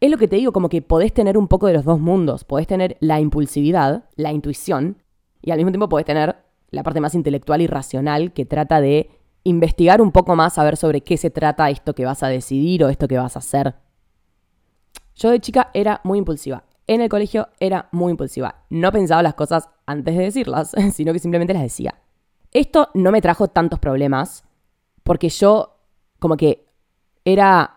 Es 0.00 0.10
lo 0.10 0.18
que 0.18 0.28
te 0.28 0.36
digo, 0.36 0.52
como 0.52 0.68
que 0.68 0.82
podés 0.82 1.12
tener 1.12 1.38
un 1.38 1.48
poco 1.48 1.66
de 1.66 1.72
los 1.72 1.84
dos 1.84 2.00
mundos. 2.00 2.44
Podés 2.44 2.66
tener 2.66 2.96
la 3.00 3.20
impulsividad, 3.20 4.04
la 4.14 4.32
intuición, 4.32 5.02
y 5.42 5.50
al 5.50 5.58
mismo 5.58 5.70
tiempo 5.70 5.88
podés 5.88 6.06
tener 6.06 6.36
la 6.70 6.82
parte 6.82 7.00
más 7.00 7.14
intelectual 7.14 7.62
y 7.62 7.66
racional 7.66 8.32
que 8.32 8.44
trata 8.44 8.80
de 8.80 9.10
investigar 9.44 10.02
un 10.02 10.12
poco 10.12 10.34
más, 10.34 10.58
a 10.58 10.64
ver 10.64 10.76
sobre 10.76 11.02
qué 11.02 11.16
se 11.16 11.30
trata 11.30 11.70
esto 11.70 11.94
que 11.94 12.04
vas 12.04 12.22
a 12.22 12.28
decidir 12.28 12.82
o 12.84 12.88
esto 12.88 13.08
que 13.08 13.16
vas 13.16 13.36
a 13.36 13.38
hacer. 13.38 13.74
Yo 15.14 15.30
de 15.30 15.40
chica 15.40 15.70
era 15.72 16.00
muy 16.04 16.18
impulsiva. 16.18 16.64
En 16.88 17.00
el 17.00 17.08
colegio 17.08 17.48
era 17.58 17.88
muy 17.92 18.10
impulsiva. 18.10 18.64
No 18.70 18.92
pensaba 18.92 19.22
las 19.22 19.34
cosas 19.34 19.70
antes 19.86 20.16
de 20.16 20.24
decirlas, 20.24 20.72
sino 20.92 21.12
que 21.12 21.20
simplemente 21.20 21.54
las 21.54 21.62
decía. 21.62 21.94
Esto 22.52 22.90
no 22.94 23.12
me 23.12 23.22
trajo 23.22 23.48
tantos 23.48 23.78
problemas 23.78 24.44
porque 25.02 25.28
yo 25.28 25.78
como 26.18 26.36
que 26.36 26.66
era 27.24 27.75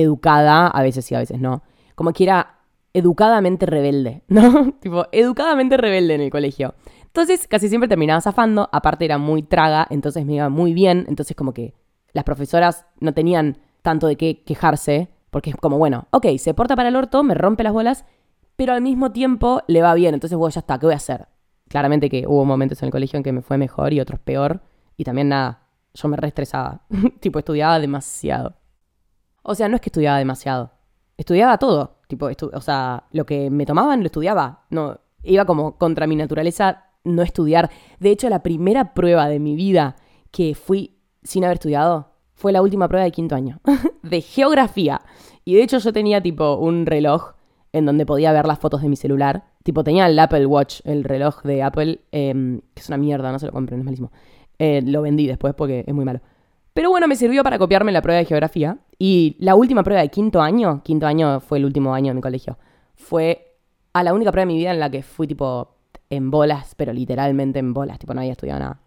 educada, 0.00 0.66
a 0.66 0.82
veces 0.82 1.04
sí, 1.04 1.14
a 1.14 1.18
veces 1.18 1.40
no, 1.40 1.62
como 1.94 2.12
que 2.12 2.24
era 2.24 2.58
educadamente 2.92 3.66
rebelde, 3.66 4.22
¿no? 4.28 4.72
tipo, 4.80 5.06
educadamente 5.12 5.76
rebelde 5.76 6.14
en 6.14 6.20
el 6.20 6.30
colegio. 6.30 6.74
Entonces 7.04 7.46
casi 7.48 7.68
siempre 7.68 7.88
terminaba 7.88 8.20
zafando, 8.20 8.68
aparte 8.72 9.04
era 9.04 9.18
muy 9.18 9.42
traga, 9.42 9.86
entonces 9.90 10.24
me 10.24 10.34
iba 10.34 10.48
muy 10.48 10.74
bien, 10.74 11.06
entonces 11.08 11.36
como 11.36 11.52
que 11.52 11.74
las 12.12 12.24
profesoras 12.24 12.86
no 13.00 13.14
tenían 13.14 13.58
tanto 13.82 14.06
de 14.06 14.16
qué 14.16 14.42
quejarse 14.44 15.08
porque 15.30 15.50
es 15.50 15.56
como, 15.56 15.78
bueno, 15.78 16.08
ok, 16.10 16.26
se 16.38 16.54
porta 16.54 16.76
para 16.76 16.88
el 16.88 16.96
orto, 16.96 17.22
me 17.22 17.34
rompe 17.34 17.62
las 17.62 17.72
bolas, 17.72 18.04
pero 18.56 18.72
al 18.72 18.82
mismo 18.82 19.12
tiempo 19.12 19.62
le 19.68 19.80
va 19.80 19.94
bien. 19.94 20.14
Entonces, 20.14 20.36
bueno, 20.36 20.52
ya 20.52 20.60
está, 20.60 20.78
¿qué 20.78 20.86
voy 20.86 20.92
a 20.92 20.96
hacer? 20.96 21.28
Claramente 21.68 22.10
que 22.10 22.26
hubo 22.26 22.44
momentos 22.44 22.82
en 22.82 22.86
el 22.86 22.92
colegio 22.92 23.16
en 23.16 23.22
que 23.22 23.32
me 23.32 23.42
fue 23.42 23.56
mejor 23.56 23.92
y 23.92 24.00
otros 24.00 24.20
peor. 24.20 24.60
Y 24.96 25.04
también 25.04 25.28
nada, 25.28 25.62
yo 25.94 26.08
me 26.08 26.16
reestresaba. 26.16 26.82
tipo, 27.20 27.38
estudiaba 27.38 27.78
demasiado. 27.78 28.56
O 29.42 29.54
sea, 29.54 29.68
no 29.68 29.76
es 29.76 29.80
que 29.80 29.88
estudiaba 29.88 30.18
demasiado. 30.18 30.72
Estudiaba 31.16 31.58
todo. 31.58 31.98
Tipo, 32.08 32.28
o 32.52 32.60
sea, 32.60 33.04
lo 33.12 33.26
que 33.26 33.50
me 33.50 33.66
tomaban 33.66 34.00
lo 34.00 34.06
estudiaba. 34.06 34.64
No, 34.70 34.98
iba 35.22 35.44
como 35.44 35.76
contra 35.78 36.06
mi 36.06 36.16
naturaleza 36.16 36.84
no 37.04 37.22
estudiar. 37.22 37.70
De 37.98 38.10
hecho, 38.10 38.28
la 38.28 38.42
primera 38.42 38.94
prueba 38.94 39.28
de 39.28 39.38
mi 39.38 39.54
vida 39.54 39.96
que 40.30 40.54
fui 40.54 40.98
sin 41.22 41.44
haber 41.44 41.56
estudiado 41.56 42.10
fue 42.34 42.52
la 42.52 42.62
última 42.62 42.88
prueba 42.88 43.04
de 43.04 43.10
quinto 43.10 43.34
año, 43.34 43.60
de 44.02 44.20
geografía. 44.22 45.02
Y 45.44 45.54
de 45.54 45.62
hecho 45.62 45.78
yo 45.78 45.92
tenía 45.92 46.22
tipo 46.22 46.54
un 46.56 46.86
reloj 46.86 47.34
en 47.72 47.86
donde 47.86 48.06
podía 48.06 48.32
ver 48.32 48.46
las 48.46 48.58
fotos 48.58 48.82
de 48.82 48.88
mi 48.88 48.96
celular. 48.96 49.44
Tipo, 49.62 49.84
tenía 49.84 50.06
el 50.06 50.18
Apple 50.18 50.46
Watch, 50.46 50.80
el 50.84 51.04
reloj 51.04 51.42
de 51.42 51.62
Apple, 51.62 52.00
em, 52.12 52.60
que 52.74 52.80
es 52.80 52.88
una 52.88 52.96
mierda, 52.96 53.30
no 53.30 53.38
se 53.38 53.46
lo 53.46 53.52
compren, 53.52 53.80
es 53.80 53.84
malísimo. 53.84 54.10
Eh, 54.58 54.82
lo 54.84 55.02
vendí 55.02 55.26
después 55.26 55.54
porque 55.54 55.84
es 55.86 55.94
muy 55.94 56.04
malo. 56.04 56.20
Pero 56.80 56.88
bueno, 56.88 57.06
me 57.06 57.14
sirvió 57.14 57.44
para 57.44 57.58
copiarme 57.58 57.92
la 57.92 58.00
prueba 58.00 58.20
de 58.20 58.24
geografía. 58.24 58.78
Y 58.98 59.36
la 59.38 59.54
última 59.54 59.82
prueba 59.82 60.00
de 60.00 60.08
quinto 60.08 60.40
año, 60.40 60.82
quinto 60.82 61.06
año 61.06 61.38
fue 61.40 61.58
el 61.58 61.66
último 61.66 61.92
año 61.92 62.08
de 62.08 62.14
mi 62.14 62.22
colegio, 62.22 62.56
fue 62.94 63.58
a 63.92 64.02
la 64.02 64.14
única 64.14 64.32
prueba 64.32 64.46
de 64.46 64.54
mi 64.54 64.56
vida 64.56 64.70
en 64.70 64.80
la 64.80 64.90
que 64.90 65.02
fui 65.02 65.26
tipo 65.26 65.76
en 66.08 66.30
bolas, 66.30 66.74
pero 66.78 66.94
literalmente 66.94 67.58
en 67.58 67.74
bolas, 67.74 67.98
tipo 67.98 68.14
no 68.14 68.20
había 68.20 68.32
estudiado 68.32 68.60
nada. 68.60 68.80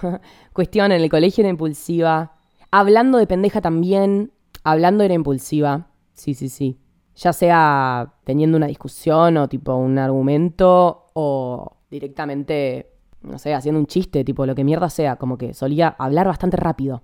Cuestión, 0.54 0.92
en 0.92 1.02
el 1.02 1.10
colegio 1.10 1.42
era 1.42 1.50
impulsiva, 1.50 2.38
Hablando 2.70 3.18
de 3.18 3.26
pendeja 3.26 3.60
también, 3.60 4.32
hablando 4.64 5.04
era 5.04 5.12
impulsiva. 5.12 5.88
Sí, 6.14 6.32
sí, 6.32 6.48
sí. 6.48 6.78
Ya 7.16 7.34
sea 7.34 8.14
teniendo 8.24 8.56
una 8.56 8.66
discusión 8.66 9.36
o 9.36 9.46
tipo 9.46 9.74
un 9.74 9.98
argumento 9.98 11.10
o 11.12 11.76
directamente, 11.90 12.94
no 13.20 13.38
sé, 13.38 13.52
haciendo 13.52 13.78
un 13.78 13.86
chiste, 13.86 14.24
tipo 14.24 14.46
lo 14.46 14.54
que 14.54 14.64
mierda 14.64 14.88
sea, 14.88 15.16
como 15.16 15.36
que 15.36 15.52
solía 15.52 15.88
hablar 15.98 16.26
bastante 16.26 16.56
rápido. 16.56 17.02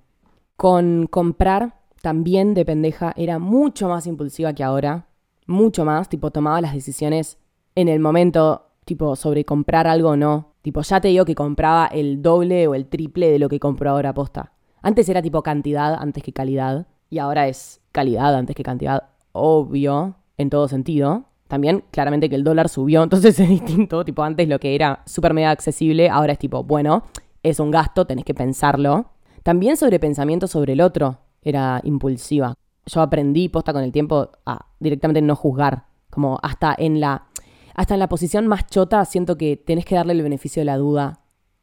Con 0.57 1.07
comprar 1.07 1.81
también 2.01 2.55
de 2.55 2.65
pendeja 2.65 3.13
era 3.17 3.39
mucho 3.39 3.89
más 3.89 4.07
impulsiva 4.07 4.53
que 4.53 4.65
ahora, 4.65 5.07
mucho 5.47 5.85
más, 5.85 6.09
tipo 6.09 6.31
tomaba 6.31 6.61
las 6.61 6.73
decisiones 6.73 7.39
en 7.75 7.89
el 7.89 8.01
momento, 8.01 8.67
tipo 8.85 9.17
sobre 9.17 9.45
comprar 9.45 9.87
algo 9.87 10.11
o 10.11 10.17
no. 10.17 10.55
Tipo, 10.63 10.83
ya 10.83 11.01
te 11.01 11.09
digo 11.09 11.25
que 11.25 11.35
compraba 11.35 11.87
el 11.87 12.23
doble 12.23 12.67
o 12.67 12.75
el 12.75 12.87
triple 12.87 13.31
de 13.31 13.39
lo 13.39 13.49
que 13.49 13.61
compro 13.61 13.91
ahora 13.91 14.15
posta. 14.15 14.53
Antes 14.83 15.09
era 15.09 15.23
tipo 15.23 15.43
cantidad 15.43 15.95
antes 15.95 16.23
que 16.23 16.33
calidad 16.33 16.87
y 17.11 17.19
ahora 17.19 17.49
es 17.49 17.81
calidad 17.93 18.35
antes 18.35 18.57
que 18.57 18.63
cantidad, 18.63 19.11
obvio, 19.33 20.17
en 20.39 20.51
todo 20.51 20.69
sentido. 20.69 21.25
También 21.49 21.85
claramente 21.91 22.29
que 22.29 22.37
el 22.37 22.45
dólar 22.45 22.69
subió, 22.69 23.03
entonces 23.05 23.39
es 23.39 23.49
distinto, 23.49 24.05
tipo 24.05 24.23
antes 24.23 24.49
lo 24.49 24.59
que 24.59 24.75
era 24.75 25.03
súper 25.07 25.35
mega 25.35 25.51
accesible, 25.51 26.09
ahora 26.09 26.33
es 26.33 26.39
tipo, 26.39 26.65
bueno, 26.65 27.05
es 27.43 27.61
un 27.61 27.71
gasto, 27.71 28.07
tenés 28.07 28.25
que 28.25 28.35
pensarlo. 28.35 29.11
También 29.47 29.77
sobre 29.77 30.01
pensamiento 30.01 30.49
sobre 30.49 30.73
el 30.73 30.81
otro 30.81 31.19
era 31.41 31.81
impulsiva. 31.85 32.55
Yo 32.85 33.01
aprendí 33.01 33.49
posta 33.49 33.73
con 33.73 33.85
el 33.85 33.93
tiempo 33.93 34.31
a 34.45 34.67
directamente 34.81 35.23
no 35.23 35.37
juzgar, 35.37 35.85
como 36.11 36.41
hasta 36.43 36.75
en 36.77 36.99
la 36.99 37.29
hasta 37.73 37.95
en 37.95 38.01
la 38.01 38.09
posición 38.09 38.49
más 38.49 38.67
chota 38.67 39.05
siento 39.05 39.39
que 39.39 39.57
tenés 39.57 39.85
que 39.85 39.95
darle 39.95 40.15
el 40.15 40.23
beneficio 40.23 40.63
de 40.63 40.65
la 40.65 40.77
duda 40.77 41.21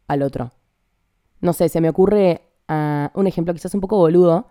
al 0.07 0.21
otro. 0.21 0.53
No 1.41 1.51
sé, 1.51 1.67
se 1.67 1.81
me 1.81 1.89
ocurre 1.89 2.43
un 3.15 3.27
ejemplo 3.27 3.53
quizás 3.53 3.73
un 3.73 3.81
poco 3.81 3.97
boludo, 3.97 4.47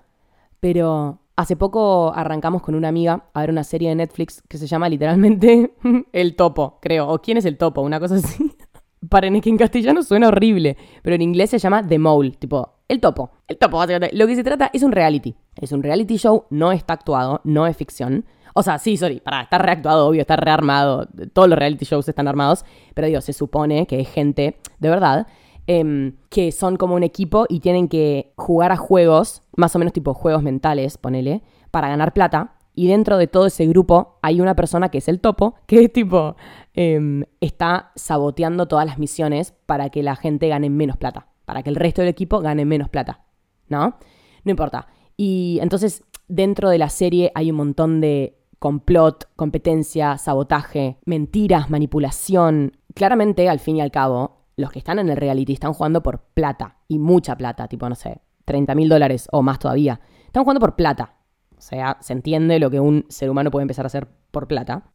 pero 0.60 1.20
hace 1.34 1.56
poco 1.56 2.12
arrancamos 2.14 2.60
con 2.60 2.74
una 2.74 2.88
amiga 2.88 3.30
a 3.32 3.40
ver 3.40 3.48
una 3.48 3.64
serie 3.64 3.88
de 3.88 3.94
Netflix 3.94 4.42
que 4.46 4.58
se 4.58 4.66
llama 4.66 4.90
literalmente 4.90 5.74
El 6.12 6.36
Topo, 6.36 6.80
creo. 6.82 7.08
O 7.08 7.22
¿Quién 7.22 7.38
es 7.38 7.46
el 7.46 7.56
Topo? 7.56 7.80
Una 7.80 7.98
cosa 7.98 8.16
así. 8.16 8.52
Paren, 9.08 9.40
que 9.40 9.48
en 9.48 9.56
castellano 9.56 10.02
suena 10.02 10.28
horrible, 10.28 10.76
pero 11.02 11.16
en 11.16 11.22
inglés 11.22 11.48
se 11.48 11.58
llama 11.58 11.86
The 11.86 11.98
Mole, 11.98 12.32
tipo 12.32 12.81
El 12.88 13.00
topo. 13.00 13.30
El 13.48 13.58
topo, 13.58 13.78
básicamente. 13.78 14.16
Lo 14.16 14.26
que 14.26 14.36
se 14.36 14.44
trata 14.44 14.70
es 14.72 14.82
un 14.82 14.92
reality. 14.92 15.34
Es 15.56 15.72
un 15.72 15.82
reality 15.82 16.16
show, 16.16 16.44
no 16.50 16.72
está 16.72 16.94
actuado, 16.94 17.40
no 17.44 17.66
es 17.66 17.76
ficción. 17.76 18.24
O 18.54 18.62
sea, 18.62 18.78
sí, 18.78 18.96
sorry, 18.96 19.20
para, 19.20 19.42
está 19.42 19.58
reactuado, 19.58 20.06
obvio, 20.06 20.20
está 20.20 20.36
rearmado. 20.36 21.08
Todos 21.32 21.48
los 21.48 21.58
reality 21.58 21.84
shows 21.84 22.08
están 22.08 22.28
armados. 22.28 22.64
Pero 22.94 23.06
digo, 23.06 23.20
se 23.20 23.32
supone 23.32 23.86
que 23.86 24.00
es 24.00 24.08
gente, 24.08 24.58
de 24.78 24.90
verdad, 24.90 25.26
em, 25.66 26.16
que 26.28 26.52
son 26.52 26.76
como 26.76 26.94
un 26.94 27.02
equipo 27.02 27.46
y 27.48 27.60
tienen 27.60 27.88
que 27.88 28.32
jugar 28.36 28.72
a 28.72 28.76
juegos, 28.76 29.42
más 29.56 29.74
o 29.74 29.78
menos 29.78 29.92
tipo 29.92 30.14
juegos 30.14 30.42
mentales, 30.42 30.98
ponele, 30.98 31.42
para 31.70 31.88
ganar 31.88 32.12
plata. 32.12 32.56
Y 32.74 32.88
dentro 32.88 33.18
de 33.18 33.26
todo 33.26 33.46
ese 33.46 33.66
grupo 33.66 34.18
hay 34.22 34.40
una 34.40 34.56
persona 34.56 34.88
que 34.90 34.98
es 34.98 35.08
el 35.08 35.20
topo, 35.20 35.54
que 35.66 35.84
es 35.84 35.92
tipo, 35.92 36.36
em, 36.74 37.24
está 37.40 37.92
saboteando 37.96 38.66
todas 38.66 38.86
las 38.86 38.98
misiones 38.98 39.52
para 39.66 39.90
que 39.90 40.02
la 40.02 40.16
gente 40.16 40.48
gane 40.48 40.70
menos 40.70 40.96
plata, 40.96 41.26
para 41.52 41.62
que 41.62 41.68
el 41.68 41.76
resto 41.76 42.00
del 42.00 42.08
equipo 42.08 42.40
gane 42.40 42.64
menos 42.64 42.88
plata, 42.88 43.26
¿no? 43.68 43.98
No 44.42 44.50
importa. 44.50 44.86
Y 45.18 45.58
entonces 45.60 46.02
dentro 46.26 46.70
de 46.70 46.78
la 46.78 46.88
serie 46.88 47.30
hay 47.34 47.50
un 47.50 47.58
montón 47.58 48.00
de 48.00 48.38
complot, 48.58 49.28
competencia, 49.36 50.16
sabotaje, 50.16 50.96
mentiras, 51.04 51.68
manipulación. 51.68 52.78
Claramente, 52.94 53.50
al 53.50 53.58
fin 53.58 53.76
y 53.76 53.82
al 53.82 53.90
cabo, 53.90 54.46
los 54.56 54.70
que 54.70 54.78
están 54.78 54.98
en 54.98 55.10
el 55.10 55.18
reality 55.18 55.52
están 55.52 55.74
jugando 55.74 56.02
por 56.02 56.22
plata, 56.32 56.78
y 56.88 56.98
mucha 56.98 57.36
plata, 57.36 57.68
tipo, 57.68 57.86
no 57.86 57.96
sé, 57.96 58.22
30 58.46 58.74
mil 58.74 58.88
dólares 58.88 59.28
o 59.30 59.42
más 59.42 59.58
todavía. 59.58 60.00
Están 60.24 60.44
jugando 60.44 60.60
por 60.60 60.74
plata. 60.74 61.16
O 61.58 61.60
sea, 61.60 61.98
se 62.00 62.14
entiende 62.14 62.58
lo 62.60 62.70
que 62.70 62.80
un 62.80 63.04
ser 63.10 63.28
humano 63.28 63.50
puede 63.50 63.64
empezar 63.64 63.84
a 63.84 63.88
hacer 63.88 64.08
por 64.30 64.48
plata. 64.48 64.90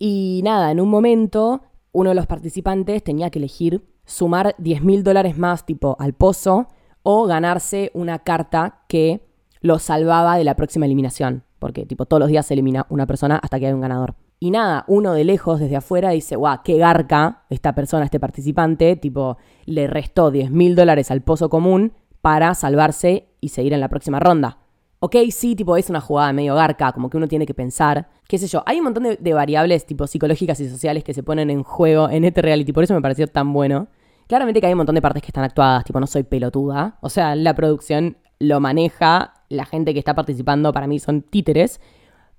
Y 0.00 0.40
nada, 0.42 0.72
en 0.72 0.80
un 0.80 0.88
momento, 0.88 1.62
uno 1.92 2.08
de 2.08 2.16
los 2.16 2.26
participantes 2.26 3.04
tenía 3.04 3.30
que 3.30 3.38
elegir 3.38 3.84
sumar 4.12 4.54
10 4.58 4.82
mil 4.82 5.02
dólares 5.02 5.38
más, 5.38 5.66
tipo, 5.66 5.96
al 5.98 6.12
pozo, 6.12 6.68
o 7.02 7.26
ganarse 7.26 7.90
una 7.94 8.20
carta 8.20 8.82
que 8.88 9.26
lo 9.60 9.78
salvaba 9.78 10.36
de 10.36 10.44
la 10.44 10.54
próxima 10.54 10.86
eliminación 10.86 11.44
porque 11.62 11.86
tipo 11.86 12.06
todos 12.06 12.18
los 12.18 12.28
días 12.28 12.44
se 12.44 12.54
elimina 12.54 12.86
una 12.90 13.06
persona 13.06 13.36
hasta 13.40 13.60
que 13.60 13.68
hay 13.68 13.72
un 13.72 13.80
ganador. 13.80 14.16
Y 14.40 14.50
nada, 14.50 14.84
uno 14.88 15.12
de 15.12 15.22
lejos, 15.22 15.60
desde 15.60 15.76
afuera, 15.76 16.10
dice, 16.10 16.34
guau, 16.34 16.58
qué 16.64 16.76
garca 16.76 17.44
esta 17.50 17.72
persona, 17.72 18.04
este 18.04 18.18
participante, 18.18 18.96
tipo, 18.96 19.36
le 19.64 19.86
restó 19.86 20.32
10 20.32 20.50
mil 20.50 20.74
dólares 20.74 21.12
al 21.12 21.22
pozo 21.22 21.48
común 21.48 21.92
para 22.20 22.52
salvarse 22.54 23.28
y 23.40 23.50
seguir 23.50 23.74
en 23.74 23.78
la 23.78 23.88
próxima 23.88 24.18
ronda. 24.18 24.58
Ok, 24.98 25.14
sí, 25.30 25.54
tipo, 25.54 25.76
es 25.76 25.88
una 25.88 26.00
jugada 26.00 26.32
medio 26.32 26.56
garca, 26.56 26.90
como 26.90 27.08
que 27.08 27.16
uno 27.16 27.28
tiene 27.28 27.46
que 27.46 27.54
pensar, 27.54 28.08
qué 28.26 28.38
sé 28.38 28.48
yo, 28.48 28.64
hay 28.66 28.78
un 28.78 28.84
montón 28.84 29.04
de, 29.04 29.16
de 29.16 29.32
variables 29.32 29.86
tipo 29.86 30.08
psicológicas 30.08 30.58
y 30.58 30.68
sociales 30.68 31.04
que 31.04 31.14
se 31.14 31.22
ponen 31.22 31.48
en 31.48 31.62
juego 31.62 32.10
en 32.10 32.24
este 32.24 32.42
reality, 32.42 32.72
por 32.72 32.82
eso 32.82 32.94
me 32.94 33.02
pareció 33.02 33.28
tan 33.28 33.52
bueno. 33.52 33.86
Claramente 34.32 34.62
que 34.62 34.66
hay 34.66 34.72
un 34.72 34.78
montón 34.78 34.94
de 34.94 35.02
partes 35.02 35.22
que 35.22 35.26
están 35.26 35.44
actuadas, 35.44 35.84
tipo, 35.84 36.00
no 36.00 36.06
soy 36.06 36.22
pelotuda. 36.22 36.96
O 37.02 37.10
sea, 37.10 37.36
la 37.36 37.54
producción 37.54 38.16
lo 38.38 38.60
maneja 38.60 39.34
la 39.50 39.66
gente 39.66 39.92
que 39.92 39.98
está 39.98 40.14
participando 40.14 40.72
para 40.72 40.86
mí 40.86 40.98
son 41.00 41.20
títeres, 41.20 41.82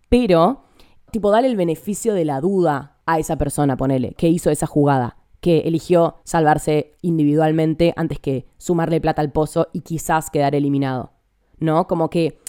pero 0.10 0.64
tipo 1.12 1.30
dale 1.30 1.48
el 1.48 1.56
beneficio 1.56 2.16
de 2.16 2.26
la 2.26 2.42
duda 2.42 2.98
a 3.06 3.20
esa 3.20 3.38
persona, 3.38 3.78
ponele, 3.78 4.16
que 4.16 4.28
hizo 4.28 4.50
esa 4.50 4.66
jugada, 4.66 5.18
que 5.40 5.60
eligió 5.66 6.16
salvarse 6.24 6.96
individualmente 7.04 7.94
antes 7.96 8.18
que 8.18 8.48
sumarle 8.58 9.00
plata 9.00 9.22
al 9.22 9.32
pozo 9.32 9.68
y 9.72 9.82
quizás 9.82 10.32
quedar 10.32 10.56
eliminado. 10.56 11.12
¿No? 11.60 11.86
Como 11.86 12.10
que 12.10 12.40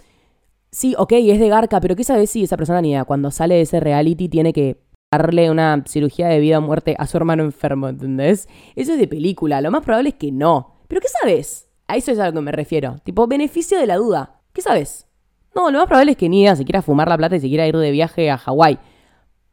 sí, 0.71 0.95
ok, 0.97 1.13
es 1.13 1.39
de 1.39 1.51
garca, 1.51 1.83
pero 1.83 1.97
¿qué 1.97 2.05
sabes 2.05 2.31
si 2.31 2.45
esa 2.45 2.57
persona 2.57 2.81
ni 2.81 2.99
cuando 3.05 3.31
sale 3.31 3.57
de 3.57 3.61
ese 3.61 3.79
reality 3.79 4.31
tiene 4.31 4.55
que 4.55 4.84
darle 5.19 5.51
una 5.51 5.83
cirugía 5.87 6.29
de 6.29 6.41
vida 6.41 6.59
o 6.59 6.61
muerte 6.61 6.97
a 6.99 7.07
su 7.07 7.17
hermano 7.17 7.43
enfermo, 7.43 7.89
¿entendés? 7.89 8.49
Eso 8.75 8.93
es 8.93 8.99
de 8.99 9.09
película, 9.09 9.61
lo 9.61 9.71
más 9.71 9.83
probable 9.83 10.11
es 10.11 10.15
que 10.17 10.33
no. 10.33 10.81
Pero 10.89 11.01
¿qué 11.01 11.09
sabes? 11.09 11.69
A 11.87 11.97
eso 11.97 12.13
es 12.13 12.19
a 12.19 12.27
lo 12.27 12.33
que 12.33 12.41
me 12.41 12.53
refiero. 12.53 12.97
Tipo, 13.05 13.27
beneficio 13.27 13.79
de 13.79 13.87
la 13.87 13.97
duda. 13.97 14.41
¿Qué 14.53 14.63
sabes? 14.63 15.07
No, 15.55 15.71
lo 15.71 15.79
más 15.79 15.87
probable 15.87 16.13
es 16.13 16.19
que 16.19 16.29
Nia 16.29 16.57
se 16.57 16.65
quiera 16.65 16.83
fumar 16.83 17.09
la 17.09 17.17
plata 17.17 17.37
y 17.37 17.41
se 17.41 17.49
quiera 17.49 17.67
ir 17.67 17.77
de 17.77 17.91
viaje 17.91 18.31
a 18.31 18.39
Hawái. 18.39 18.79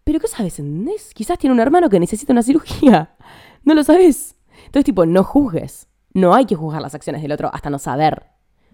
Pero 0.04 0.19
¿qué 0.19 0.28
sabes? 0.28 0.60
¿Entendés? 0.60 1.13
Quizás 1.13 1.38
tiene 1.38 1.54
un 1.54 1.60
hermano 1.60 1.89
que 1.89 2.00
necesita 2.00 2.34
una 2.34 2.43
cirugía. 2.43 3.15
No 3.63 3.76
lo 3.76 3.84
sabes. 3.84 4.36
Entonces, 4.65 4.86
tipo, 4.86 5.06
no 5.06 5.24
juzgues. 5.24 5.88
No 6.15 6.34
hay 6.34 6.45
que 6.45 6.56
juzgar 6.56 6.82
las 6.82 6.95
acciones 6.95 7.21
del 7.21 7.32
otro 7.32 7.52
hasta 7.54 7.69
no 7.69 7.78
saber. 7.78 8.30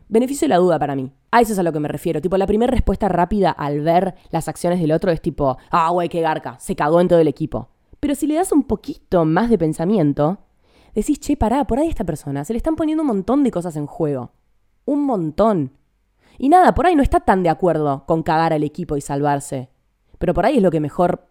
Beneficio 0.10 0.46
de 0.46 0.50
la 0.50 0.58
duda 0.58 0.80
para 0.80 0.96
mí. 0.96 1.12
A 1.32 1.42
eso 1.42 1.54
es 1.54 1.60
a 1.60 1.64
lo 1.64 1.74
que 1.74 1.80
me 1.80 1.90
refiero. 1.90 2.22
Tipo, 2.22 2.38
la 2.38 2.48
primera 2.48 2.72
respuesta 2.72 3.10
rápida 3.10 3.52
al 3.52 3.82
ver 3.82 4.16
las 4.32 4.48
acciones 4.48 4.80
del 4.80 4.92
otro 4.92 5.12
es 5.12 5.22
tipo, 5.22 5.58
ah, 5.70 5.90
güey, 5.90 6.08
qué 6.08 6.22
garca, 6.22 6.58
se 6.60 6.76
cagó 6.76 7.02
en 7.02 7.10
todo 7.10 7.20
el 7.20 7.28
equipo. 7.28 7.70
Pero 8.00 8.16
si 8.16 8.28
le 8.28 8.36
das 8.36 8.52
un 8.52 8.64
poquito 8.64 9.26
más 9.26 9.50
de 9.50 9.58
pensamiento, 9.58 10.40
decís, 10.96 11.20
che, 11.20 11.36
pará, 11.36 11.66
por 11.66 11.80
ahí 11.80 11.90
esta 11.90 12.06
persona 12.06 12.46
se 12.46 12.54
le 12.54 12.58
están 12.58 12.76
poniendo 12.76 13.02
un 13.02 13.08
montón 13.08 13.44
de 13.44 13.52
cosas 13.52 13.76
en 13.76 13.86
juego. 13.86 14.32
Un 14.86 15.04
montón. 15.04 15.74
Y 16.38 16.50
nada, 16.50 16.74
por 16.74 16.86
ahí 16.86 16.96
no 16.96 17.04
está 17.04 17.20
tan 17.20 17.44
de 17.44 17.50
acuerdo 17.50 18.06
con 18.06 18.24
cagar 18.24 18.54
al 18.54 18.64
equipo 18.64 18.96
y 18.96 19.02
salvarse. 19.02 19.70
Pero 20.20 20.34
por 20.34 20.46
ahí 20.46 20.58
es 20.58 20.64
lo 20.64 20.72
que 20.72 20.80
mejor 20.80 21.28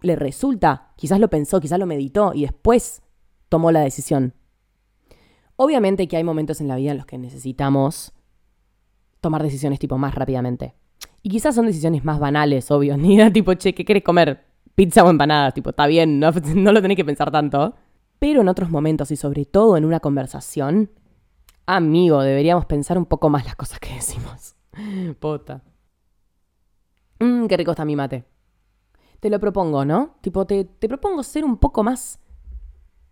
le 0.00 0.16
resulta. 0.16 0.92
Quizás 0.96 1.20
lo 1.20 1.28
pensó, 1.28 1.60
quizás 1.60 1.78
lo 1.78 1.86
meditó 1.86 2.32
y 2.34 2.42
después 2.42 3.02
tomó 3.48 3.70
la 3.70 3.80
decisión. 3.80 4.34
Obviamente 5.56 6.08
que 6.08 6.16
hay 6.16 6.24
momentos 6.24 6.60
en 6.60 6.68
la 6.68 6.76
vida 6.76 6.90
en 6.90 6.98
los 6.98 7.06
que 7.06 7.18
necesitamos 7.18 8.12
tomar 9.26 9.42
decisiones 9.42 9.78
tipo 9.78 9.98
más 9.98 10.14
rápidamente. 10.14 10.74
Y 11.22 11.30
quizás 11.30 11.54
son 11.54 11.66
decisiones 11.66 12.04
más 12.04 12.18
banales, 12.18 12.70
obvio. 12.70 12.96
Ni 12.98 13.18
da 13.18 13.30
tipo, 13.30 13.54
che, 13.54 13.74
¿qué 13.74 13.84
querés 13.84 14.02
comer? 14.02 14.44
Pizza 14.74 15.04
o 15.04 15.10
empanadas. 15.10 15.54
Tipo, 15.54 15.70
está 15.70 15.86
bien, 15.86 16.20
no, 16.20 16.30
no 16.54 16.72
lo 16.72 16.80
tenés 16.80 16.96
que 16.96 17.04
pensar 17.04 17.30
tanto. 17.30 17.74
Pero 18.18 18.40
en 18.40 18.48
otros 18.48 18.70
momentos 18.70 19.10
y 19.10 19.16
sobre 19.16 19.44
todo 19.44 19.76
en 19.76 19.84
una 19.84 20.00
conversación, 20.00 20.90
Amigo, 21.66 22.22
deberíamos 22.22 22.64
pensar 22.66 22.96
un 22.96 23.06
poco 23.06 23.28
más 23.28 23.44
las 23.44 23.56
cosas 23.56 23.80
que 23.80 23.92
decimos. 23.92 24.54
Pota. 25.18 25.64
Mmm, 27.18 27.46
qué 27.46 27.56
rico 27.56 27.72
está 27.72 27.84
mi 27.84 27.96
mate. 27.96 28.24
Te 29.18 29.30
lo 29.30 29.40
propongo, 29.40 29.84
¿no? 29.84 30.16
Tipo, 30.20 30.46
te, 30.46 30.64
te 30.64 30.86
propongo 30.86 31.24
ser 31.24 31.44
un 31.44 31.56
poco 31.56 31.82
más 31.82 32.20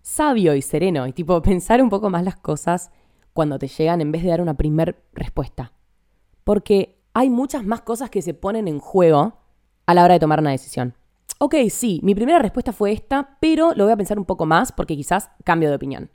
sabio 0.02 0.54
y 0.54 0.62
sereno 0.62 1.06
y 1.06 1.12
tipo 1.12 1.40
pensar 1.42 1.82
un 1.82 1.88
poco 1.88 2.10
más 2.10 2.22
las 2.22 2.36
cosas 2.36 2.92
cuando 3.32 3.58
te 3.58 3.66
llegan 3.66 4.00
en 4.02 4.12
vez 4.12 4.22
de 4.22 4.28
dar 4.28 4.40
una 4.40 4.54
primer 4.54 5.02
respuesta. 5.14 5.72
Porque 6.44 7.00
hay 7.14 7.30
muchas 7.30 7.64
más 7.64 7.80
cosas 7.80 8.10
que 8.10 8.22
se 8.22 8.34
ponen 8.34 8.68
en 8.68 8.78
juego 8.78 9.38
a 9.86 9.94
la 9.94 10.04
hora 10.04 10.14
de 10.14 10.20
tomar 10.20 10.40
una 10.40 10.50
decisión. 10.50 10.94
Ok, 11.38 11.54
sí, 11.68 12.00
mi 12.02 12.14
primera 12.14 12.38
respuesta 12.38 12.72
fue 12.72 12.92
esta, 12.92 13.36
pero 13.40 13.74
lo 13.74 13.84
voy 13.84 13.92
a 13.92 13.96
pensar 13.96 14.18
un 14.18 14.24
poco 14.24 14.46
más 14.46 14.72
porque 14.72 14.96
quizás 14.96 15.30
cambio 15.44 15.68
de 15.68 15.76
opinión. 15.76 16.10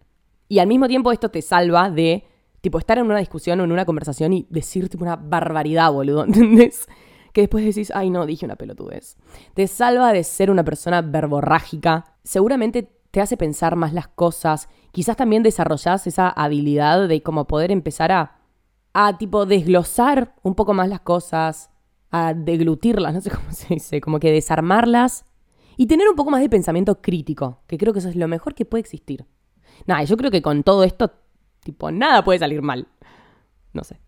Y 0.48 0.60
al 0.60 0.68
mismo 0.68 0.88
tiempo 0.88 1.12
esto 1.12 1.30
te 1.30 1.42
salva 1.42 1.90
de, 1.90 2.26
tipo, 2.62 2.80
estar 2.80 2.98
en 2.98 3.06
una 3.06 3.20
discusión 3.20 3.60
o 3.60 3.64
en 3.64 3.72
una 3.72 3.86
conversación 3.86 4.34
y 4.34 4.48
decir, 4.50 4.90
una 5.00 5.16
barbaridad, 5.16 5.92
boludo, 5.92 6.24
¿entendés? 6.26 6.88
Que 7.34 7.42
después 7.42 7.64
decís, 7.64 7.92
ay, 7.94 8.10
no, 8.10 8.26
dije 8.26 8.46
una 8.46 8.56
pelotudez. 8.56 9.18
Te 9.54 9.68
salva 9.68 10.12
de 10.14 10.24
ser 10.24 10.50
una 10.50 10.64
persona 10.64 11.02
verborrágica. 11.02 12.16
Seguramente 12.24 12.92
te 13.12 13.22
hace 13.22 13.38
pensar 13.38 13.76
más 13.76 13.94
las 13.94 14.08
cosas. 14.08 14.68
Quizás 14.92 15.16
también 15.16 15.44
desarrollás 15.44 16.08
esa 16.08 16.30
habilidad 16.30 17.08
de 17.08 17.22
como 17.22 17.46
poder 17.46 17.72
empezar 17.72 18.12
a, 18.12 18.39
a 18.94 19.18
tipo, 19.18 19.46
desglosar 19.46 20.36
un 20.44 20.56
poco 20.56 20.74
más 20.74 20.90
las 20.90 21.02
cosas, 21.02 21.70
a 22.12 22.34
deglutirlas, 22.34 23.14
no 23.14 23.22
sé 23.22 23.30
cómo 23.36 23.52
se 23.52 23.76
dice, 23.76 24.02
como 24.02 24.20
que 24.20 24.32
desarmarlas 24.32 25.26
y 25.78 25.88
tener 25.88 26.10
un 26.10 26.16
poco 26.16 26.32
más 26.32 26.42
de 26.42 26.50
pensamiento 26.50 27.02
crítico, 27.02 27.62
que 27.68 27.78
creo 27.78 27.94
que 27.94 28.00
eso 28.00 28.10
es 28.10 28.16
lo 28.16 28.28
mejor 28.28 28.54
que 28.54 28.66
puede 28.66 28.82
existir. 28.82 29.26
Nada, 29.86 30.04
yo 30.04 30.18
creo 30.18 30.32
que 30.32 30.42
con 30.42 30.64
todo 30.64 30.84
esto, 30.84 31.12
tipo, 31.64 31.92
nada 31.92 32.24
puede 32.24 32.40
salir 32.40 32.62
mal. 32.62 32.88
No 33.72 33.84
sé. 33.84 34.00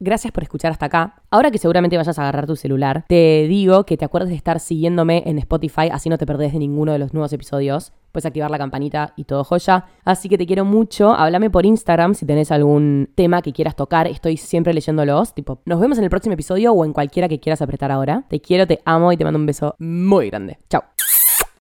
Gracias 0.00 0.32
por 0.32 0.42
escuchar 0.42 0.72
hasta 0.72 0.86
acá. 0.86 1.22
Ahora 1.30 1.50
que 1.50 1.58
seguramente 1.58 1.96
vayas 1.96 2.18
a 2.18 2.22
agarrar 2.22 2.46
tu 2.46 2.56
celular, 2.56 3.04
te 3.08 3.46
digo 3.48 3.84
que 3.84 3.96
te 3.96 4.04
acuerdes 4.04 4.30
de 4.30 4.36
estar 4.36 4.60
siguiéndome 4.60 5.22
en 5.26 5.38
Spotify, 5.38 5.88
así 5.90 6.08
no 6.08 6.18
te 6.18 6.26
perdés 6.26 6.52
de 6.52 6.58
ninguno 6.58 6.92
de 6.92 6.98
los 6.98 7.14
nuevos 7.14 7.32
episodios. 7.32 7.92
Puedes 8.12 8.26
activar 8.26 8.50
la 8.50 8.58
campanita 8.58 9.12
y 9.16 9.24
todo 9.24 9.42
joya. 9.42 9.86
Así 10.04 10.28
que 10.28 10.38
te 10.38 10.46
quiero 10.46 10.64
mucho. 10.64 11.12
Háblame 11.12 11.50
por 11.50 11.66
Instagram 11.66 12.14
si 12.14 12.24
tenés 12.24 12.52
algún 12.52 13.10
tema 13.16 13.42
que 13.42 13.52
quieras 13.52 13.74
tocar. 13.74 14.06
Estoy 14.06 14.36
siempre 14.36 14.72
leyéndolos. 14.72 15.34
Tipo, 15.34 15.58
nos 15.64 15.80
vemos 15.80 15.98
en 15.98 16.04
el 16.04 16.10
próximo 16.10 16.34
episodio 16.34 16.72
o 16.72 16.84
en 16.84 16.92
cualquiera 16.92 17.28
que 17.28 17.40
quieras 17.40 17.60
apretar 17.60 17.90
ahora. 17.90 18.24
Te 18.28 18.40
quiero, 18.40 18.68
te 18.68 18.80
amo 18.84 19.10
y 19.10 19.16
te 19.16 19.24
mando 19.24 19.40
un 19.40 19.46
beso 19.46 19.74
muy 19.80 20.30
grande. 20.30 20.58
Chao. 20.70 20.84